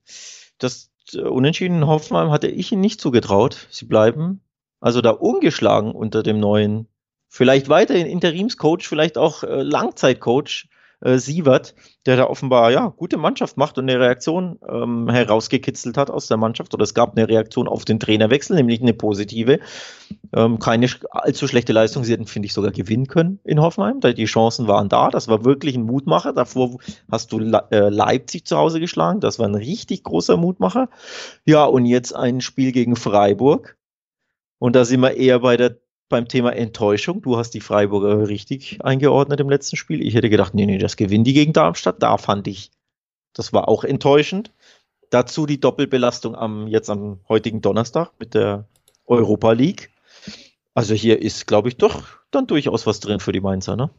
[0.58, 3.68] Das äh, Unentschieden in Hoffenheim hatte ich ihnen nicht zugetraut.
[3.70, 4.42] Sie bleiben
[4.80, 6.88] also da ungeschlagen unter dem neuen,
[7.28, 10.68] vielleicht weiterhin Interimscoach, vielleicht auch äh, Langzeitcoach
[11.00, 11.74] äh, Sievert,
[12.06, 16.36] der da offenbar ja gute Mannschaft macht und eine Reaktion ähm, herausgekitzelt hat aus der
[16.36, 16.74] Mannschaft.
[16.74, 19.60] Oder es gab eine Reaktion auf den Trainerwechsel, nämlich eine positive.
[20.34, 22.04] Ähm, keine allzu schlechte Leistung.
[22.04, 24.00] Sie hätten, finde ich, sogar gewinnen können in Hoffenheim.
[24.00, 25.10] Die Chancen waren da.
[25.10, 26.32] Das war wirklich ein Mutmacher.
[26.32, 26.78] Davor
[27.10, 29.20] hast du äh, Leipzig zu Hause geschlagen.
[29.20, 30.88] Das war ein richtig großer Mutmacher.
[31.44, 33.76] Ja, und jetzt ein Spiel gegen Freiburg.
[34.58, 35.78] Und da sind wir eher bei der
[36.10, 37.22] beim Thema Enttäuschung.
[37.22, 40.06] Du hast die Freiburger richtig eingeordnet im letzten Spiel.
[40.06, 42.02] Ich hätte gedacht, nee, nee, das gewinnen die gegen Darmstadt.
[42.02, 42.70] Da fand ich,
[43.32, 44.52] das war auch enttäuschend.
[45.08, 48.66] Dazu die Doppelbelastung am, jetzt am heutigen Donnerstag mit der
[49.06, 49.90] Europa League.
[50.74, 53.90] Also hier ist, glaube ich, doch dann durchaus was drin für die Mainzer, ne?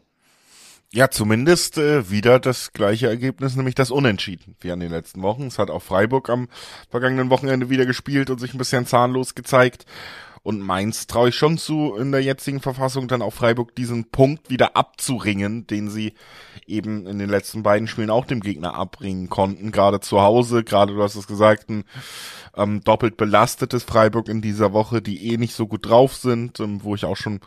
[0.94, 5.48] Ja, zumindest äh, wieder das gleiche Ergebnis, nämlich das Unentschieden, wie an den letzten Wochen.
[5.48, 6.50] Es hat auch Freiburg am
[6.90, 9.86] vergangenen Wochenende wieder gespielt und sich ein bisschen zahnlos gezeigt.
[10.44, 14.50] Und Mainz traue ich schon zu, in der jetzigen Verfassung dann auch Freiburg diesen Punkt
[14.50, 16.14] wieder abzuringen, den sie
[16.66, 19.72] eben in den letzten beiden Spielen auch dem Gegner abbringen konnten.
[19.72, 21.84] Gerade zu Hause, gerade du hast es gesagt, ein
[22.56, 26.84] ähm, doppelt belastetes Freiburg in dieser Woche, die eh nicht so gut drauf sind, ähm,
[26.84, 27.42] wo ich auch schon,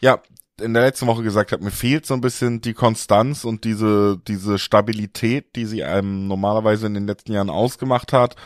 [0.00, 0.22] ja,
[0.60, 4.18] in der letzten Woche gesagt habe, mir fehlt so ein bisschen die Konstanz und diese,
[4.28, 8.36] diese Stabilität, die sie einem normalerweise in den letzten Jahren ausgemacht hat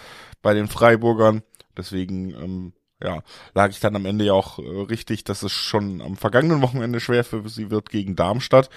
[0.43, 1.43] bei den Freiburgern.
[1.77, 3.23] Deswegen ähm, ja,
[3.55, 7.01] lag ich dann am Ende ja auch äh, richtig, dass es schon am vergangenen Wochenende
[7.01, 8.71] schwer für sie wird gegen Darmstadt.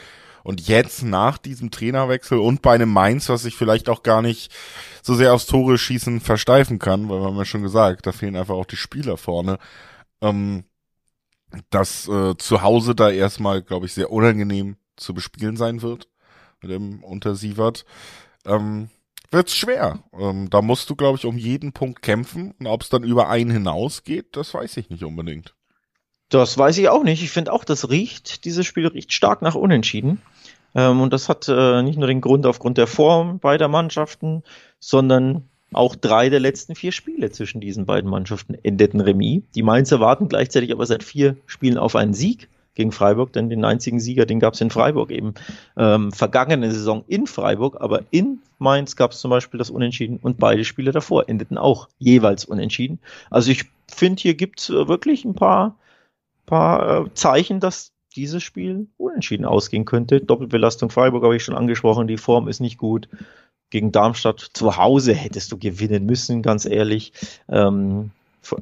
[0.44, 4.52] Und jetzt nach diesem Trainerwechsel und bei einem Mainz, was ich vielleicht auch gar nicht
[5.04, 8.36] so sehr aufs Tore schießen versteifen kann, weil wir haben ja schon gesagt, da fehlen
[8.36, 9.60] einfach auch die Spieler vorne.
[10.22, 10.64] Ähm,
[11.70, 16.08] dass äh, zu Hause da erstmal, glaube ich, sehr unangenehm zu bespielen sein wird
[16.62, 17.86] mit dem Untersievert.
[18.46, 18.90] Ähm,
[19.32, 20.00] wird's schwer.
[20.17, 22.54] Ähm, da musst du, glaube ich, um jeden Punkt kämpfen.
[22.60, 25.56] Und ob es dann über einen hinausgeht, das weiß ich nicht unbedingt.
[26.30, 27.24] Das weiß ich auch nicht.
[27.24, 30.22] Ich finde auch, das riecht, dieses Spiel riecht stark nach Unentschieden.
[30.76, 34.44] Ähm, und das hat äh, nicht nur den Grund aufgrund der Form beider Mannschaften,
[34.80, 39.44] sondern auch drei der letzten vier Spiele zwischen diesen beiden Mannschaften endeten Remis.
[39.56, 43.66] Die Mainzer warten gleichzeitig aber seit vier Spielen auf einen Sieg gegen Freiburg, denn den
[43.66, 45.34] einzigen Sieger, den gab es in Freiburg eben
[45.78, 50.38] ähm, vergangene Saison in Freiburg, aber in Mainz gab es zum Beispiel das Unentschieden und
[50.38, 53.00] beide Spiele davor endeten auch jeweils unentschieden.
[53.30, 55.78] Also ich finde, hier gibt es äh, wirklich ein paar,
[56.46, 60.22] paar äh, Zeichen, dass dieses Spiel unentschieden ausgehen könnte.
[60.22, 63.10] Doppelbelastung Freiburg habe ich schon angesprochen, die Form ist nicht gut.
[63.70, 67.14] Gegen Darmstadt zu Hause hättest du gewinnen müssen, ganz ehrlich.
[67.48, 68.12] Ähm,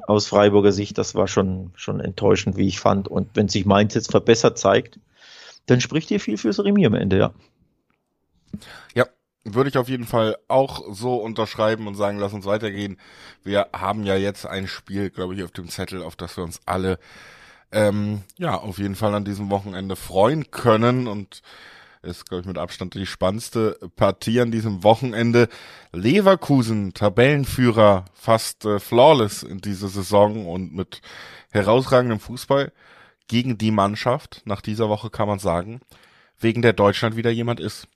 [0.06, 3.08] aus Freiburger Sicht, das war schon, schon enttäuschend, wie ich fand.
[3.08, 4.98] Und wenn sich Mainz jetzt verbessert zeigt,
[5.66, 7.32] dann spricht hier viel fürs Remis am Ende, ja.
[8.94, 9.06] Ja,
[9.44, 12.98] würde ich auf jeden Fall auch so unterschreiben und sagen, lass uns weitergehen.
[13.42, 16.60] Wir haben ja jetzt ein Spiel, glaube ich, auf dem Zettel, auf das wir uns
[16.66, 16.98] alle
[17.72, 21.42] ähm, ja auf jeden Fall an diesem Wochenende freuen können und
[22.02, 25.48] ist, glaube ich, mit Abstand die spannendste Partie an diesem Wochenende.
[25.92, 31.00] Leverkusen, Tabellenführer, fast äh, flawless in dieser Saison und mit
[31.50, 32.72] herausragendem Fußball
[33.28, 35.80] gegen die Mannschaft, nach dieser Woche kann man sagen,
[36.38, 37.86] wegen der Deutschland wieder jemand ist.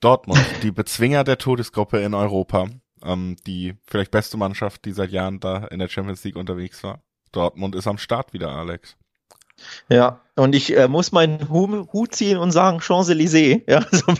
[0.00, 2.68] Dortmund, die Bezwinger der Todesgruppe in Europa,
[3.04, 7.02] ähm, die vielleicht beste Mannschaft, die seit Jahren da in der Champions League unterwegs war.
[7.32, 8.96] Dortmund ist am Start wieder, Alex.
[9.88, 14.14] Ja, und ich äh, muss meinen Hut ziehen und sagen Champs-Élysées, ja, so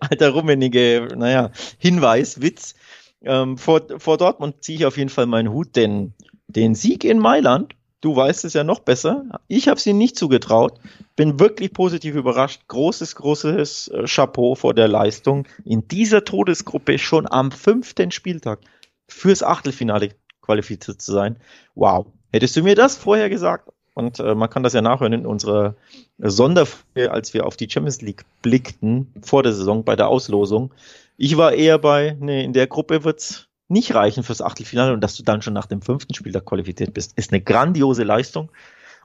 [0.00, 2.74] alter rummenige, naja, Hinweis, Witz.
[3.22, 6.12] Ähm, vor, vor Dortmund ziehe ich auf jeden Fall meinen Hut, denn
[6.46, 10.18] den Sieg in Mailand, du weißt es ja noch besser, ich habe es ihnen nicht
[10.18, 10.78] zugetraut,
[11.16, 17.26] bin wirklich positiv überrascht, großes, großes äh, Chapeau vor der Leistung in dieser Todesgruppe schon
[17.30, 18.60] am fünften Spieltag
[19.08, 20.10] fürs Achtelfinale
[20.42, 21.36] qualifiziert zu sein.
[21.74, 22.06] Wow.
[22.30, 25.74] Hättest du mir das vorher gesagt, und äh, man kann das ja nachhören in unserer
[26.18, 30.72] Sonderfolge, als wir auf die Champions League blickten vor der Saison bei der Auslosung.
[31.16, 35.16] Ich war eher bei, nee, in der Gruppe wird's nicht reichen fürs Achtelfinale und dass
[35.16, 38.50] du dann schon nach dem fünften Spiel da qualifiziert bist, ist eine grandiose Leistung.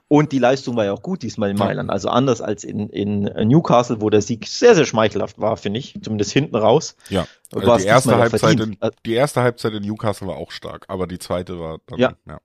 [0.08, 1.88] Und die Leistung war ja auch gut diesmal in Mailand.
[1.88, 5.96] Also anders als in, in Newcastle, wo der Sieg sehr, sehr schmeichelhaft war, finde ich.
[6.02, 6.96] Zumindest hinten raus.
[7.10, 7.28] Ja.
[7.52, 8.76] Also die, erste Halbzeit in,
[9.06, 12.12] die erste Halbzeit in Newcastle war auch stark, aber die zweite war dann, ja.
[12.26, 12.40] ja.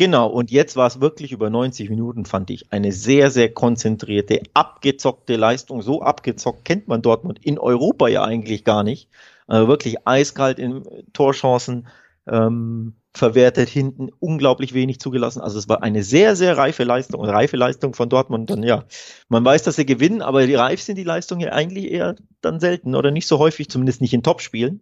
[0.00, 4.40] Genau, und jetzt war es wirklich über 90 Minuten, fand ich, eine sehr, sehr konzentrierte,
[4.54, 5.82] abgezockte Leistung.
[5.82, 9.10] So abgezockt kennt man Dortmund in Europa ja eigentlich gar nicht.
[9.46, 11.86] Also wirklich eiskalt in Torchancen,
[12.26, 15.42] ähm, verwertet, hinten unglaublich wenig zugelassen.
[15.42, 18.48] Also es war eine sehr, sehr reife Leistung, reife Leistung von Dortmund.
[18.48, 18.84] Dann ja,
[19.28, 22.94] man weiß, dass sie gewinnen, aber reif sind die Leistungen ja eigentlich eher dann selten
[22.94, 24.80] oder nicht so häufig, zumindest nicht in Topspielen.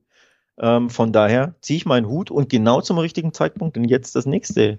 [0.60, 4.26] Ähm, von daher ziehe ich meinen Hut und genau zum richtigen Zeitpunkt, denn jetzt das
[4.26, 4.78] nächste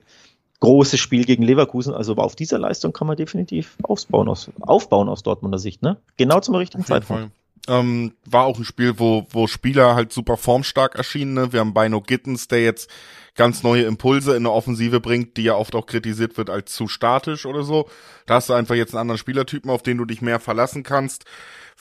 [0.60, 1.93] große Spiel gegen Leverkusen.
[1.93, 5.97] Also auf dieser Leistung kann man definitiv aufbauen aus, aufbauen aus Dortmunder Sicht, ne?
[6.18, 7.32] Genau zum richtigen Zeitpunkt.
[7.68, 11.34] Ähm, war auch ein Spiel, wo, wo Spieler halt super formstark erschienen.
[11.34, 11.53] Ne?
[11.53, 12.89] Wir haben Bino Gittens, der jetzt
[13.36, 16.88] ganz neue Impulse in der Offensive bringt, die ja oft auch kritisiert wird als zu
[16.88, 17.88] statisch oder so.
[18.26, 21.26] Da hast du einfach jetzt einen anderen Spielertypen, auf den du dich mehr verlassen kannst.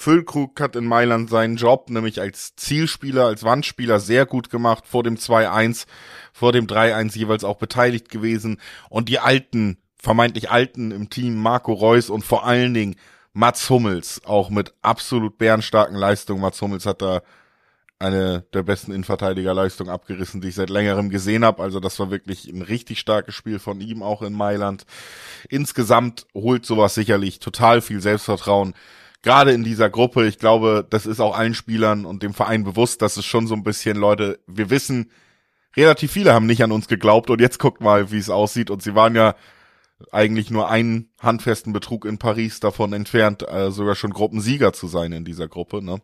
[0.00, 5.02] Füllkrug hat in Mailand seinen Job, nämlich als Zielspieler, als Wandspieler sehr gut gemacht, vor
[5.02, 5.86] dem 2-1,
[6.32, 8.60] vor dem 3-1 jeweils auch beteiligt gewesen.
[8.90, 12.94] Und die alten, vermeintlich alten im Team, Marco Reus und vor allen Dingen
[13.32, 16.42] Mats Hummels, auch mit absolut bärenstarken Leistungen.
[16.42, 17.22] Mats Hummels hat da
[17.98, 21.60] eine der besten Innenverteidigerleistungen abgerissen, die ich seit längerem gesehen habe.
[21.60, 24.86] Also das war wirklich ein richtig starkes Spiel von ihm auch in Mailand.
[25.48, 28.74] Insgesamt holt sowas sicherlich total viel Selbstvertrauen.
[29.22, 33.02] Gerade in dieser Gruppe, ich glaube, das ist auch allen Spielern und dem Verein bewusst,
[33.02, 35.10] dass es schon so ein bisschen, Leute, wir wissen,
[35.76, 38.70] relativ viele haben nicht an uns geglaubt und jetzt guckt mal, wie es aussieht.
[38.70, 39.34] Und sie waren ja
[40.12, 45.12] eigentlich nur einen handfesten Betrug in Paris davon entfernt, äh, sogar schon Gruppensieger zu sein
[45.12, 46.00] in dieser Gruppe, ne?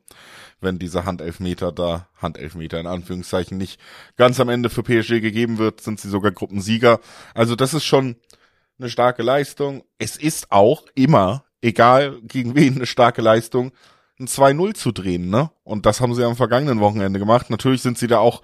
[0.61, 3.81] Wenn dieser Handelfmeter da, Handelfmeter in Anführungszeichen, nicht
[4.17, 7.01] ganz am Ende für PSG gegeben wird, sind sie sogar Gruppensieger.
[7.35, 8.17] Also das ist schon
[8.79, 9.85] eine starke Leistung.
[9.99, 13.73] Es ist auch immer, egal gegen wen, eine starke Leistung,
[14.21, 15.51] ein 2-0 zu drehen, ne?
[15.65, 17.51] Und das haben sie am vergangenen Wochenende gemacht.
[17.51, 18.43] Natürlich sind sie da auch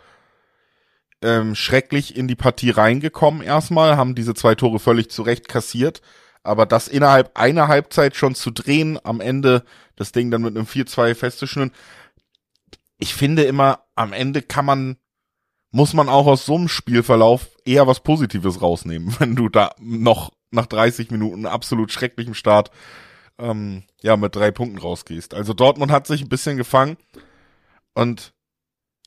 [1.23, 6.01] ähm, schrecklich in die Partie reingekommen erstmal, haben diese zwei Tore völlig zurecht kassiert.
[6.43, 9.63] Aber das innerhalb einer Halbzeit schon zu drehen, am Ende
[9.97, 11.73] das Ding dann mit einem 4-2 festzuschnüren.
[12.99, 14.97] Ich finde immer, am Ende kann man,
[15.71, 20.33] muss man auch aus so einem Spielverlauf eher was Positives rausnehmen, wenn du da noch
[20.51, 22.71] nach 30 Minuten absolut schrecklichem Start
[23.41, 25.35] ähm, ja mit drei Punkten rausgehst.
[25.35, 26.97] Also Dortmund hat sich ein bisschen gefangen
[27.95, 28.33] und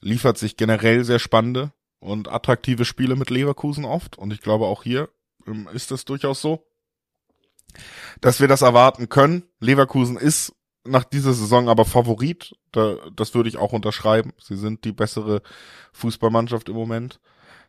[0.01, 4.17] liefert sich generell sehr spannende und attraktive Spiele mit Leverkusen oft.
[4.17, 5.09] Und ich glaube auch hier
[5.47, 6.65] ähm, ist es durchaus so,
[8.21, 9.43] dass wir das erwarten können.
[9.59, 10.53] Leverkusen ist
[10.85, 12.55] nach dieser Saison aber Favorit.
[12.71, 14.33] Da, das würde ich auch unterschreiben.
[14.39, 15.41] Sie sind die bessere
[15.93, 17.19] Fußballmannschaft im Moment.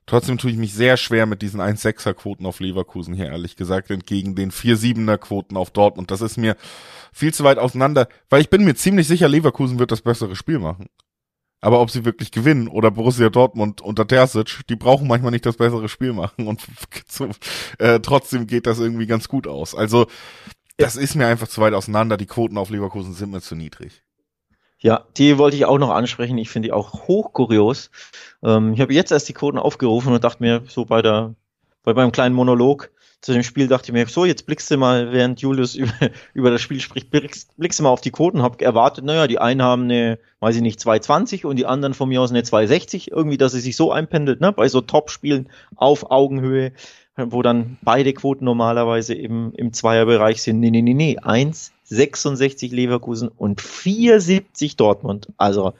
[0.07, 3.91] Trotzdem tue ich mich sehr schwer mit diesen 1,6er Quoten auf Leverkusen hier, ehrlich gesagt,
[3.91, 6.11] entgegen den 4,7er Quoten auf Dortmund.
[6.11, 6.57] Das ist mir
[7.13, 10.59] viel zu weit auseinander, weil ich bin mir ziemlich sicher, Leverkusen wird das bessere Spiel
[10.59, 10.89] machen.
[11.63, 15.57] Aber ob sie wirklich gewinnen oder Borussia Dortmund unter Terzic, die brauchen manchmal nicht das
[15.57, 16.63] bessere Spiel machen und
[17.79, 19.75] äh, trotzdem geht das irgendwie ganz gut aus.
[19.75, 20.07] Also
[20.77, 22.19] das ist mir einfach zu weit auseinander.
[22.19, 24.03] Die Quoten auf Leverkusen sind mir zu niedrig.
[24.85, 26.37] Ja, die wollte ich auch noch ansprechen.
[26.37, 27.91] Ich finde die auch hochkurios.
[28.43, 31.35] Ähm, ich habe jetzt erst die Quoten aufgerufen und dachte mir so bei der
[31.85, 32.91] bei meinem kleinen Monolog,
[33.23, 35.93] zu dem Spiel dachte ich mir, so, jetzt blickst du mal, während Julius über,
[36.35, 39.39] über das Spiel spricht, blickst, blickst du mal auf die Quoten, hab erwartet, naja, die
[39.39, 43.11] einen haben eine, weiß ich nicht, 220 und die anderen von mir aus eine 260,
[43.11, 46.73] irgendwie, dass es sich so einpendelt, ne, bei so Top-Spielen auf Augenhöhe,
[47.17, 50.61] wo dann beide Quoten normalerweise im, im Zweierbereich sind.
[50.61, 51.19] Nee, nee, nee, nee,
[51.91, 55.29] 1,66 Leverkusen und 4,70 Dortmund.
[55.37, 55.75] Also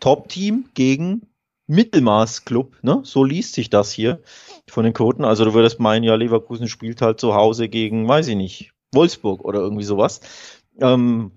[0.00, 1.22] Top-Team gegen
[1.66, 3.00] Mittelmaß-Club, ne?
[3.04, 4.20] So liest sich das hier
[4.68, 5.24] von den Quoten.
[5.24, 9.44] Also du würdest meinen, ja, Leverkusen spielt halt zu Hause gegen, weiß ich nicht, Wolfsburg
[9.44, 10.20] oder irgendwie sowas.
[10.78, 11.32] Ähm,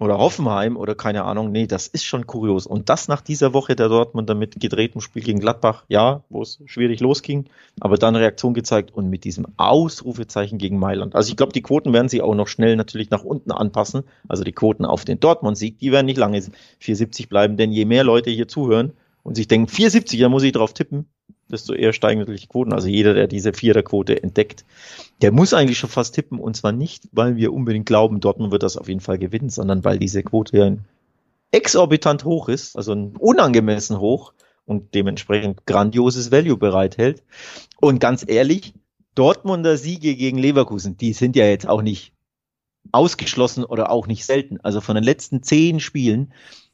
[0.00, 1.52] oder Hoffenheim oder keine Ahnung.
[1.52, 2.66] Nee, das ist schon kurios.
[2.66, 6.60] Und das nach dieser Woche der Dortmund damit gedrehtem Spiel gegen Gladbach, ja, wo es
[6.64, 7.44] schwierig losging,
[7.80, 11.14] aber dann Reaktion gezeigt und mit diesem Ausrufezeichen gegen Mailand.
[11.14, 14.04] Also ich glaube, die Quoten werden sie auch noch schnell natürlich nach unten anpassen.
[14.26, 18.02] Also die Quoten auf den Dortmund-Sieg, die werden nicht lange 470 bleiben, denn je mehr
[18.02, 21.06] Leute hier zuhören und sich denken, 470, da muss ich drauf tippen,
[21.52, 22.72] desto eher steigen natürlich die Quoten.
[22.72, 24.64] Also jeder, der diese Viererquote entdeckt,
[25.22, 26.38] der muss eigentlich schon fast tippen.
[26.38, 29.84] Und zwar nicht, weil wir unbedingt glauben, Dortmund wird das auf jeden Fall gewinnen, sondern
[29.84, 30.76] weil diese Quote ja
[31.52, 34.32] exorbitant hoch ist, also unangemessen hoch
[34.64, 37.22] und dementsprechend grandioses Value bereithält.
[37.80, 38.74] Und ganz ehrlich,
[39.14, 42.12] Dortmunder Siege gegen Leverkusen, die sind ja jetzt auch nicht
[42.92, 44.60] ausgeschlossen oder auch nicht selten.
[44.60, 46.32] Also von den letzten zehn Spielen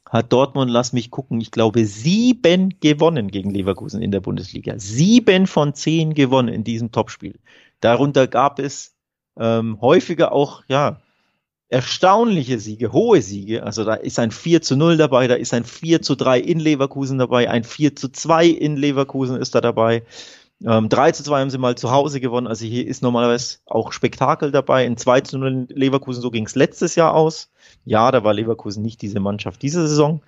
[0.09, 4.77] hat Dortmund, lass mich gucken, ich glaube sieben gewonnen gegen Leverkusen in der Bundesliga.
[4.77, 7.39] Sieben von zehn gewonnen in diesem Topspiel.
[7.81, 8.95] Darunter gab es
[9.39, 10.99] ähm, häufiger auch, ja,
[11.69, 13.63] erstaunliche Siege, hohe Siege.
[13.63, 16.59] Also da ist ein 4 zu 0 dabei, da ist ein 4 zu 3 in
[16.59, 20.03] Leverkusen dabei, ein 4 zu 2 in Leverkusen ist da dabei.
[20.65, 22.47] Ähm, 3 zu 2 haben sie mal zu Hause gewonnen.
[22.47, 24.85] Also hier ist normalerweise auch Spektakel dabei.
[24.85, 27.51] In 2 zu 0 in Leverkusen, so ging es letztes Jahr aus.
[27.85, 30.21] Ja, da war Leverkusen nicht diese Mannschaft diese Saison,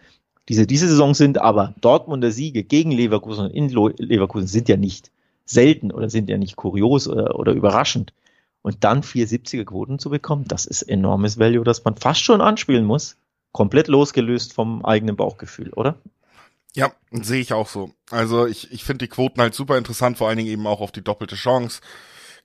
[0.47, 5.11] diese diese Saison sind, aber Dortmunder Siege gegen Leverkusen und in Leverkusen sind ja nicht
[5.45, 8.13] selten oder sind ja nicht kurios oder, oder überraschend.
[8.61, 12.85] Und dann 470er Quoten zu bekommen, das ist enormes Value, das man fast schon anspielen
[12.85, 13.17] muss.
[13.51, 15.95] Komplett losgelöst vom eigenen Bauchgefühl, oder?
[16.79, 17.91] Ja, sehe ich auch so.
[18.11, 20.91] Also ich, ich finde die Quoten halt super interessant, vor allen Dingen eben auch auf
[20.91, 21.81] die doppelte Chance.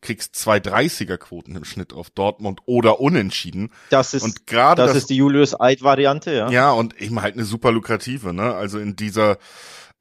[0.00, 3.72] Kriegst zwei 30er Quoten im Schnitt auf Dortmund oder unentschieden.
[3.90, 6.50] Das ist, und gerade das, das ist die Julius Eid Variante, ja.
[6.50, 8.54] Ja, und eben halt eine super lukrative, ne?
[8.54, 9.38] Also in dieser,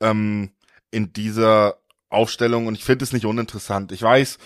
[0.02, 0.52] ähm,
[0.92, 1.78] in dieser
[2.10, 3.92] Aufstellung und ich finde es nicht uninteressant.
[3.92, 4.38] Ich weiß,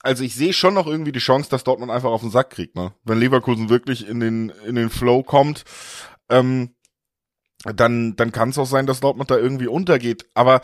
[0.00, 2.76] also ich sehe schon noch irgendwie die Chance, dass Dortmund einfach auf den Sack kriegt,
[2.76, 2.92] ne?
[3.04, 5.64] Wenn Leverkusen wirklich in den, in den Flow kommt,
[6.28, 6.74] ähm,
[7.64, 10.26] dann, dann kann es auch sein, dass Dortmund da irgendwie untergeht.
[10.34, 10.60] Aber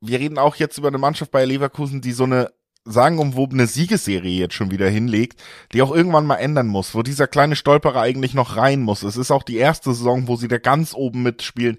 [0.00, 2.50] wir reden auch jetzt über eine Mannschaft bei Leverkusen, die so eine
[2.84, 5.42] sagenumwobene Siegesserie jetzt schon wieder hinlegt,
[5.72, 9.02] die auch irgendwann mal ändern muss, wo dieser kleine Stolperer eigentlich noch rein muss.
[9.02, 11.78] Es ist auch die erste Saison, wo sie da ganz oben mitspielen.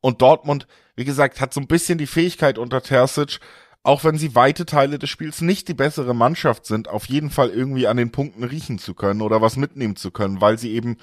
[0.00, 3.38] Und Dortmund, wie gesagt, hat so ein bisschen die Fähigkeit unter Terzic,
[3.82, 7.50] auch wenn sie weite Teile des Spiels nicht die bessere Mannschaft sind, auf jeden Fall
[7.50, 10.96] irgendwie an den Punkten riechen zu können oder was mitnehmen zu können, weil sie eben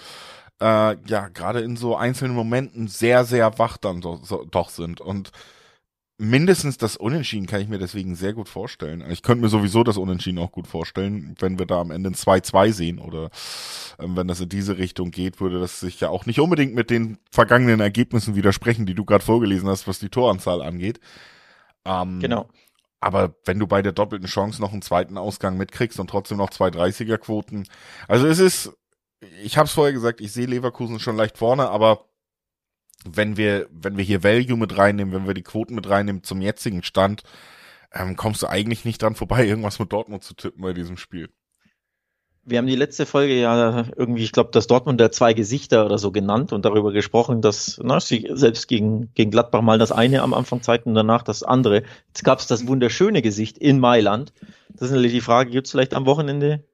[0.63, 5.01] äh, ja gerade in so einzelnen Momenten sehr, sehr wach dann so, so, doch sind.
[5.01, 5.31] Und
[6.17, 9.03] mindestens das Unentschieden kann ich mir deswegen sehr gut vorstellen.
[9.09, 12.15] Ich könnte mir sowieso das Unentschieden auch gut vorstellen, wenn wir da am Ende ein
[12.15, 13.29] 2-2 sehen oder
[13.99, 16.89] ähm, wenn das in diese Richtung geht, würde das sich ja auch nicht unbedingt mit
[16.89, 21.01] den vergangenen Ergebnissen widersprechen, die du gerade vorgelesen hast, was die Toranzahl angeht.
[21.83, 22.47] Ähm, genau.
[23.01, 26.51] Aber wenn du bei der doppelten Chance noch einen zweiten Ausgang mitkriegst und trotzdem noch
[26.51, 27.65] zwei 30er Quoten,
[28.07, 28.71] also es ist,
[29.43, 32.05] ich habe es vorher gesagt, ich sehe Leverkusen schon leicht vorne, aber
[33.05, 36.41] wenn wir, wenn wir hier Value mit reinnehmen, wenn wir die Quoten mit reinnehmen zum
[36.41, 37.23] jetzigen Stand,
[37.91, 41.29] ähm, kommst du eigentlich nicht dran vorbei, irgendwas mit Dortmund zu tippen bei diesem Spiel.
[42.45, 45.97] Wir haben die letzte Folge ja irgendwie, ich glaube, das Dortmund der zwei Gesichter oder
[45.97, 50.21] so genannt und darüber gesprochen, dass na, sie selbst gegen, gegen Gladbach mal das eine
[50.21, 51.83] am Anfang zeigten und danach das andere.
[52.07, 54.33] Jetzt gab es das wunderschöne Gesicht in Mailand.
[54.69, 56.65] Das ist natürlich die Frage, gibt es vielleicht am Wochenende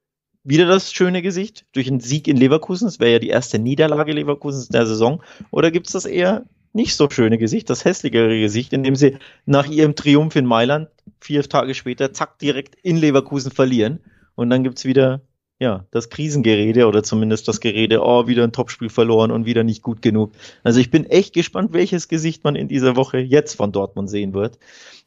[0.50, 2.88] wieder das schöne Gesicht durch einen Sieg in Leverkusen?
[2.88, 5.22] Das wäre ja die erste Niederlage Leverkusens der Saison.
[5.52, 9.68] Oder gibt es das eher nicht so schöne Gesicht, das hässlichere Gesicht, indem sie nach
[9.68, 10.90] ihrem Triumph in Mailand
[11.20, 14.00] vier Tage später zack direkt in Leverkusen verlieren?
[14.36, 15.22] Und dann gibt's wieder
[15.60, 19.84] ja, das Krisengerede oder zumindest das Gerede, oh, wieder ein Topspiel verloren und wieder nicht
[19.84, 20.32] gut genug.
[20.64, 24.34] Also ich bin echt gespannt, welches Gesicht man in dieser Woche jetzt von Dortmund sehen
[24.34, 24.58] wird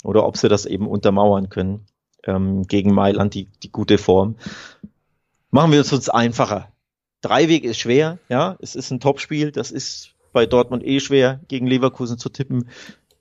[0.05, 1.86] oder ob sie das eben untermauern können
[2.24, 4.36] ähm, gegen Mailand, die, die gute Form.
[5.53, 6.73] Machen wir es uns einfacher.
[7.21, 11.69] Dreiweg ist schwer, ja, es ist ein Topspiel, das ist bei Dortmund eh schwer, gegen
[11.69, 12.69] Leverkusen zu tippen.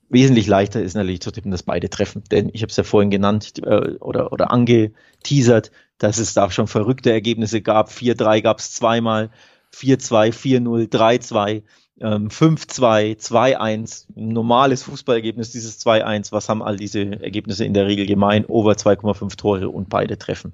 [0.10, 3.12] Wesentlich leichter ist natürlich zu tippen, dass beide treffen, denn ich habe es ja vorhin
[3.12, 5.72] genannt äh, oder, oder angeteasert
[6.02, 7.90] dass es da schon verrückte Ergebnisse gab.
[7.90, 9.30] 4-3 gab es zweimal,
[9.74, 11.64] 4-2, 4-0, 3-2,
[12.00, 14.08] 5-2, 2-1.
[14.18, 16.32] Ein normales Fußballergebnis, dieses 2-1.
[16.32, 18.46] Was haben all diese Ergebnisse in der Regel gemein?
[18.48, 20.54] Over 2,5 Tore und beide treffen.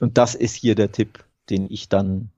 [0.00, 2.30] Und das ist hier der Tipp, den ich dann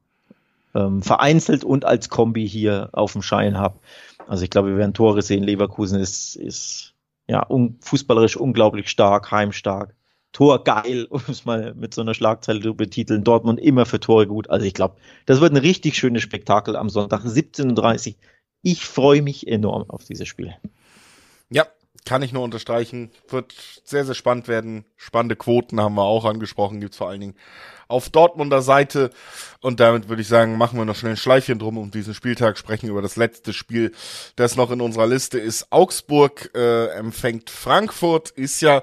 [0.74, 3.78] ähm, vereinzelt und als Kombi hier auf dem Schein habe.
[4.26, 5.42] Also ich glaube, wir werden Tore sehen.
[5.42, 6.94] Leverkusen ist, ist
[7.26, 9.94] ja un fußballerisch unglaublich stark, heimstark.
[10.32, 13.24] Tor geil, um es mal mit so einer Schlagzeile zu betiteln.
[13.24, 14.50] Dortmund immer für Tore gut.
[14.50, 14.96] Also ich glaube,
[15.26, 18.14] das wird ein richtig schönes Spektakel am Sonntag 17.30 Uhr.
[18.62, 20.54] Ich freue mich enorm auf dieses Spiel.
[21.50, 21.66] Ja,
[22.08, 23.10] kann ich nur unterstreichen.
[23.28, 23.54] Wird
[23.84, 24.86] sehr, sehr spannend werden.
[24.96, 26.80] Spannende Quoten haben wir auch angesprochen.
[26.80, 27.34] Gibt's vor allen Dingen
[27.86, 29.10] auf Dortmunder Seite.
[29.60, 32.56] Und damit würde ich sagen, machen wir noch schnell ein Schleifchen drum um diesen Spieltag,
[32.56, 33.92] sprechen über das letzte Spiel,
[34.36, 35.70] das noch in unserer Liste ist.
[35.70, 38.82] Augsburg äh, empfängt Frankfurt, ist ja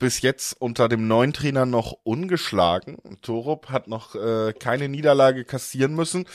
[0.00, 2.98] bis jetzt unter dem neuen Trainer noch ungeschlagen.
[3.22, 6.26] Torup hat noch äh, keine Niederlage kassieren müssen.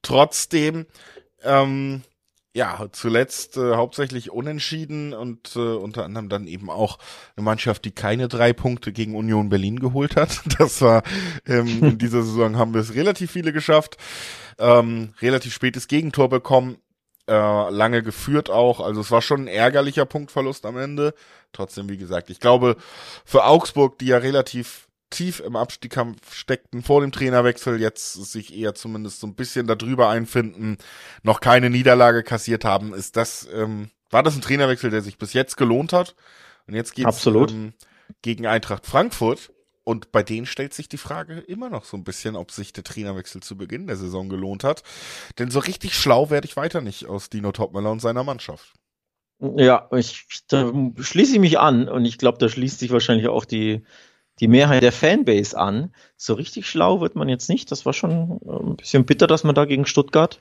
[0.00, 0.86] Trotzdem,
[1.42, 2.02] ähm,
[2.54, 6.98] ja, zuletzt äh, hauptsächlich unentschieden und äh, unter anderem dann eben auch
[7.36, 10.40] eine Mannschaft, die keine drei Punkte gegen Union Berlin geholt hat.
[10.58, 11.02] Das war
[11.46, 13.96] ähm, in dieser Saison haben wir es relativ viele geschafft.
[14.58, 16.76] Ähm, relativ spätes Gegentor bekommen,
[17.26, 18.78] äh, lange geführt auch.
[18.78, 21.12] Also es war schon ein ärgerlicher Punktverlust am Ende.
[21.52, 22.76] Trotzdem, wie gesagt, ich glaube,
[23.24, 28.74] für Augsburg, die ja relativ tief im Abstiegskampf steckten vor dem Trainerwechsel, jetzt sich eher
[28.74, 30.78] zumindest so ein bisschen darüber einfinden,
[31.22, 35.32] noch keine Niederlage kassiert haben, ist das, ähm, war das ein Trainerwechsel, der sich bis
[35.32, 36.14] jetzt gelohnt hat?
[36.66, 37.74] Und jetzt geht's ähm,
[38.22, 39.50] gegen Eintracht Frankfurt.
[39.82, 42.84] Und bei denen stellt sich die Frage immer noch so ein bisschen, ob sich der
[42.84, 44.82] Trainerwechsel zu Beginn der Saison gelohnt hat.
[45.38, 48.72] Denn so richtig schlau werde ich weiter nicht aus Dino Topmöller und seiner Mannschaft.
[49.40, 53.44] Ja, ich, da schließe ich mich an und ich glaube, da schließt sich wahrscheinlich auch
[53.44, 53.84] die,
[54.40, 55.92] die Mehrheit der Fanbase an.
[56.16, 57.70] So richtig schlau wird man jetzt nicht.
[57.70, 60.40] Das war schon äh, ein bisschen bitter, dass man da gegen Stuttgart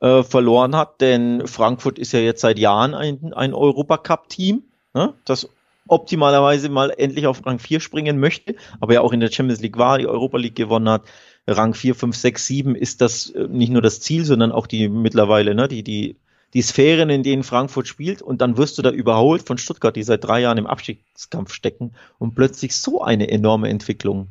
[0.00, 4.64] äh, verloren hat, denn Frankfurt ist ja jetzt seit Jahren ein, ein Europacup-Team,
[4.94, 5.48] ne, das
[5.88, 9.78] optimalerweise mal endlich auf Rang 4 springen möchte, aber ja auch in der Champions League
[9.78, 11.02] war, die Europa League gewonnen hat.
[11.46, 14.88] Rang 4, 5, 6, 7 ist das äh, nicht nur das Ziel, sondern auch die
[14.88, 16.16] mittlerweile, ne, die, die
[16.54, 20.02] die Sphären, in denen Frankfurt spielt, und dann wirst du da überholt von Stuttgart, die
[20.02, 24.28] seit drei Jahren im Abstiegskampf stecken und plötzlich so eine enorme Entwicklung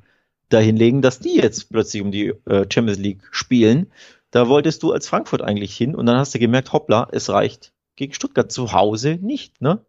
[0.49, 3.91] dahinlegen, dass die jetzt plötzlich um die äh, Champions League spielen.
[4.31, 7.73] Da wolltest du als Frankfurt eigentlich hin und dann hast du gemerkt, hoppla, es reicht
[7.95, 9.79] gegen Stuttgart zu Hause nicht, ne?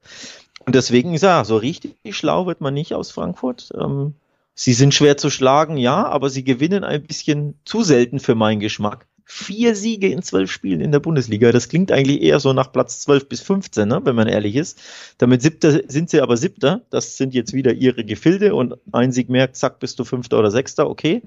[0.65, 3.71] Und deswegen, ich sage, so richtig schlau wird man nicht aus Frankfurt.
[3.79, 4.15] Ähm,
[4.55, 8.59] sie sind schwer zu schlagen, ja, aber sie gewinnen ein bisschen zu selten für meinen
[8.59, 11.51] Geschmack vier Siege in zwölf Spielen in der Bundesliga.
[11.51, 14.81] Das klingt eigentlich eher so nach Platz 12 bis 15, ne, wenn man ehrlich ist.
[15.19, 16.83] Damit siebter, sind sie aber siebter.
[16.91, 20.53] Das sind jetzt wieder ihre Gefilde und ein Sieg mehr, zack, bist du fünfter oder
[20.53, 21.23] sechster, okay.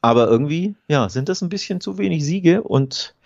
[0.00, 3.16] Aber irgendwie, ja, sind das ein bisschen zu wenig Siege und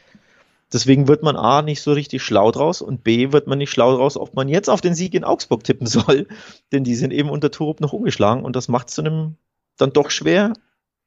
[0.72, 3.94] deswegen wird man A nicht so richtig schlau draus und B wird man nicht schlau
[3.94, 6.26] draus, ob man jetzt auf den Sieg in Augsburg tippen soll,
[6.72, 9.36] denn die sind eben unter Torup noch umgeschlagen und das macht zu einem
[9.76, 10.55] dann doch schwer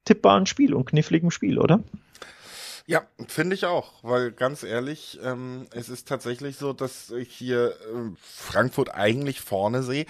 [0.05, 1.79] tippbaren Spiel und kniffligen Spiel, oder?
[2.85, 7.69] Ja, finde ich auch, weil ganz ehrlich, ähm, es ist tatsächlich so, dass ich hier
[7.69, 10.05] äh, Frankfurt eigentlich vorne sehe.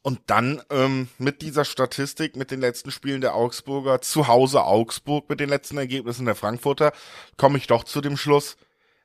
[0.00, 5.28] Und dann ähm, mit dieser Statistik, mit den letzten Spielen der Augsburger, zu Hause Augsburg,
[5.28, 6.92] mit den letzten Ergebnissen der Frankfurter,
[7.36, 8.56] komme ich doch zu dem Schluss,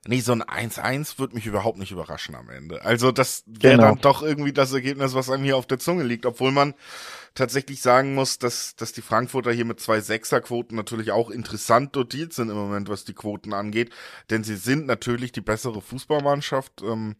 [0.07, 2.83] Nee, so ein 1-1 würde mich überhaupt nicht überraschen am Ende.
[2.83, 3.89] Also das wäre genau.
[3.89, 6.73] dann doch irgendwie das Ergebnis, was einem hier auf der Zunge liegt, obwohl man
[7.35, 12.33] tatsächlich sagen muss, dass, dass die Frankfurter hier mit zwei Sechserquoten natürlich auch interessant dotiert
[12.33, 13.91] sind im Moment, was die Quoten angeht,
[14.31, 16.81] denn sie sind natürlich die bessere Fußballmannschaft.
[16.81, 17.15] Ähm,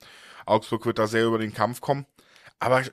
[0.48, 2.08] Augsburg wird da sehr über den Kampf kommen.
[2.60, 2.84] Aber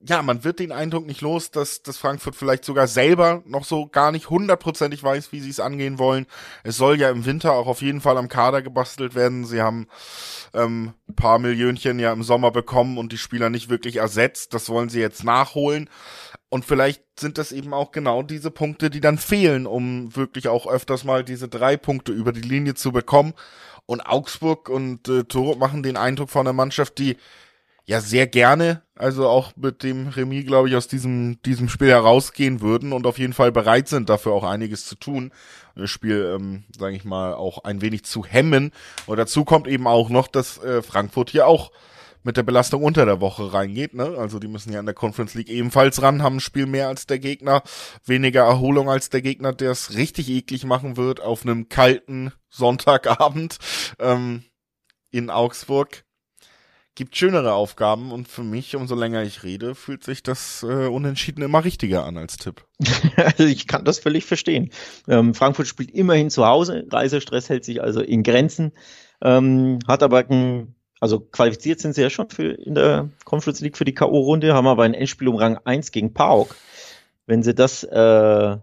[0.00, 3.88] ja, man wird den Eindruck nicht los, dass, dass Frankfurt vielleicht sogar selber noch so
[3.88, 6.26] gar nicht hundertprozentig weiß, wie sie es angehen wollen.
[6.62, 9.44] Es soll ja im Winter auch auf jeden Fall am Kader gebastelt werden.
[9.44, 9.88] Sie haben
[10.54, 14.54] ähm, paar Millionchen ja im Sommer bekommen und die Spieler nicht wirklich ersetzt.
[14.54, 15.90] Das wollen sie jetzt nachholen.
[16.48, 20.68] Und vielleicht sind das eben auch genau diese Punkte, die dann fehlen, um wirklich auch
[20.68, 23.34] öfters mal diese drei Punkte über die Linie zu bekommen.
[23.84, 27.16] Und Augsburg und äh, Toro machen den Eindruck von einer Mannschaft, die
[27.88, 32.60] ja sehr gerne, also auch mit dem Remis, glaube ich, aus diesem, diesem Spiel herausgehen
[32.60, 35.32] würden und auf jeden Fall bereit sind, dafür auch einiges zu tun.
[35.74, 38.72] Das Spiel, ähm, sage ich mal, auch ein wenig zu hemmen.
[39.06, 41.72] Und dazu kommt eben auch noch, dass äh, Frankfurt hier auch
[42.24, 43.94] mit der Belastung unter der Woche reingeht.
[43.94, 44.16] Ne?
[44.18, 47.06] Also die müssen ja in der Conference League ebenfalls ran, haben ein Spiel mehr als
[47.06, 47.62] der Gegner,
[48.04, 53.56] weniger Erholung als der Gegner, der es richtig eklig machen wird auf einem kalten Sonntagabend
[53.98, 54.44] ähm,
[55.10, 56.04] in Augsburg
[56.98, 61.42] gibt schönere Aufgaben und für mich, umso länger ich rede, fühlt sich das äh, Unentschieden
[61.42, 62.64] immer richtiger an als Tipp.
[63.14, 64.70] also ich kann das völlig verstehen.
[65.06, 68.72] Ähm, Frankfurt spielt immerhin zu Hause, Reisestress hält sich also in Grenzen,
[69.22, 73.76] ähm, hat aber ein, also qualifiziert sind sie ja schon für in der Conference League
[73.76, 76.56] für die K.O.-Runde, haben aber ein Endspiel um Rang 1 gegen PAOK.
[77.26, 78.56] Wenn sie das äh,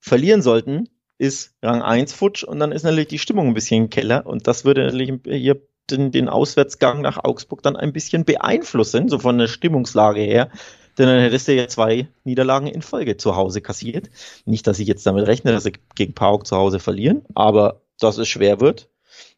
[0.00, 0.88] verlieren sollten,
[1.18, 4.46] ist Rang 1 futsch und dann ist natürlich die Stimmung ein bisschen im Keller und
[4.46, 5.60] das würde natürlich hier
[5.90, 10.50] den, den Auswärtsgang nach Augsburg dann ein bisschen beeinflussen, so von der Stimmungslage her.
[10.98, 14.10] Denn dann hättest du ja zwei Niederlagen in Folge zu Hause kassiert.
[14.44, 18.18] Nicht, dass ich jetzt damit rechne, dass sie gegen Pauk zu Hause verlieren, aber dass
[18.18, 18.88] es schwer wird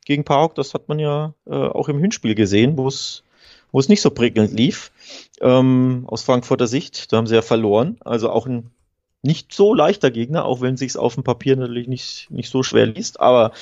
[0.05, 3.23] gegen Pauk, das hat man ja äh, auch im Hinspiel gesehen, wo es
[3.73, 4.93] wo es nicht so prickelnd lief.
[5.41, 7.97] Ähm, aus Frankfurter Sicht, da haben sie ja verloren.
[8.05, 8.71] Also auch ein
[9.25, 12.85] nicht so leichter Gegner, auch wenn sich's auf dem Papier natürlich nicht, nicht so schwer
[12.85, 13.53] liest, aber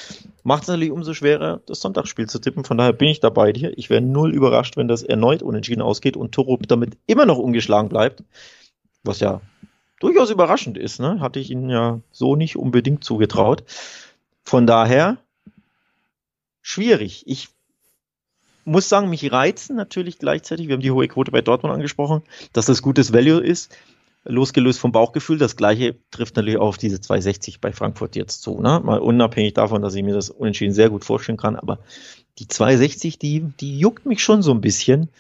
[0.43, 2.65] macht es natürlich umso schwerer, das Sonntagsspiel zu tippen.
[2.65, 3.77] Von daher bin ich dabei dir.
[3.79, 7.89] Ich wäre null überrascht, wenn das erneut unentschieden ausgeht und Toro damit immer noch ungeschlagen
[7.89, 8.25] bleibt.
[9.05, 9.41] Was ja
[10.01, 11.21] durchaus überraschend ist, ne?
[11.21, 13.63] Hatte ich ihnen ja so nicht unbedingt zugetraut.
[14.43, 15.19] Von daher
[16.61, 17.23] schwierig.
[17.27, 17.51] Ich
[18.65, 22.67] muss sagen, mich reizen natürlich gleichzeitig, wir haben die hohe Quote bei Dortmund angesprochen, dass
[22.67, 23.77] das gutes Value ist
[24.25, 25.39] losgelöst vom Bauchgefühl.
[25.39, 28.61] Das gleiche trifft natürlich auch auf diese 260 bei Frankfurt jetzt zu.
[28.61, 28.81] Ne?
[28.83, 31.57] Mal unabhängig davon, dass ich mir das unentschieden sehr gut vorstellen kann.
[31.57, 31.79] Aber
[32.39, 35.11] die 260, die, die juckt mich schon so ein bisschen.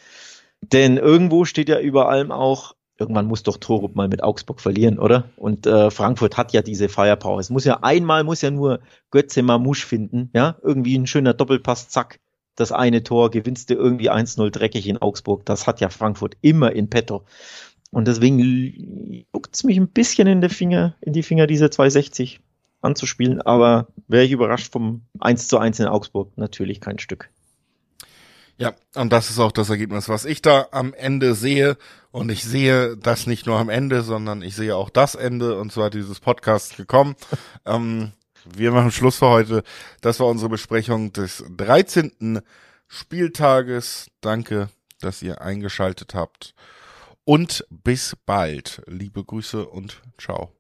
[0.60, 4.98] Denn irgendwo steht ja über allem auch irgendwann muss doch Torup mal mit Augsburg verlieren,
[4.98, 5.24] oder?
[5.36, 7.40] Und äh, Frankfurt hat ja diese Firepower.
[7.40, 8.80] Es muss ja einmal, muss ja nur
[9.10, 10.56] Götze Mamouche finden, ja?
[10.62, 12.20] Irgendwie ein schöner Doppelpass, zack.
[12.54, 15.44] Das eine Tor gewinnst du irgendwie 1-0 dreckig in Augsburg.
[15.46, 17.24] Das hat ja Frankfurt immer in petto.
[17.92, 22.40] Und deswegen juckt es mich ein bisschen in, die Finger, in die Finger, diese 260
[22.80, 23.42] anzuspielen.
[23.42, 26.32] Aber wäre ich überrascht vom 1 zu 1 in Augsburg?
[26.36, 27.28] Natürlich kein Stück.
[28.56, 31.76] Ja, und das ist auch das Ergebnis, was ich da am Ende sehe.
[32.10, 35.70] Und ich sehe das nicht nur am Ende, sondern ich sehe auch das Ende, und
[35.70, 37.14] zwar dieses Podcast gekommen.
[37.66, 38.12] ähm,
[38.44, 39.62] wir machen Schluss für heute.
[40.00, 42.40] Das war unsere Besprechung des 13.
[42.88, 44.10] Spieltages.
[44.22, 44.70] Danke,
[45.00, 46.54] dass ihr eingeschaltet habt.
[47.24, 48.82] Und bis bald.
[48.86, 50.52] Liebe Grüße und ciao.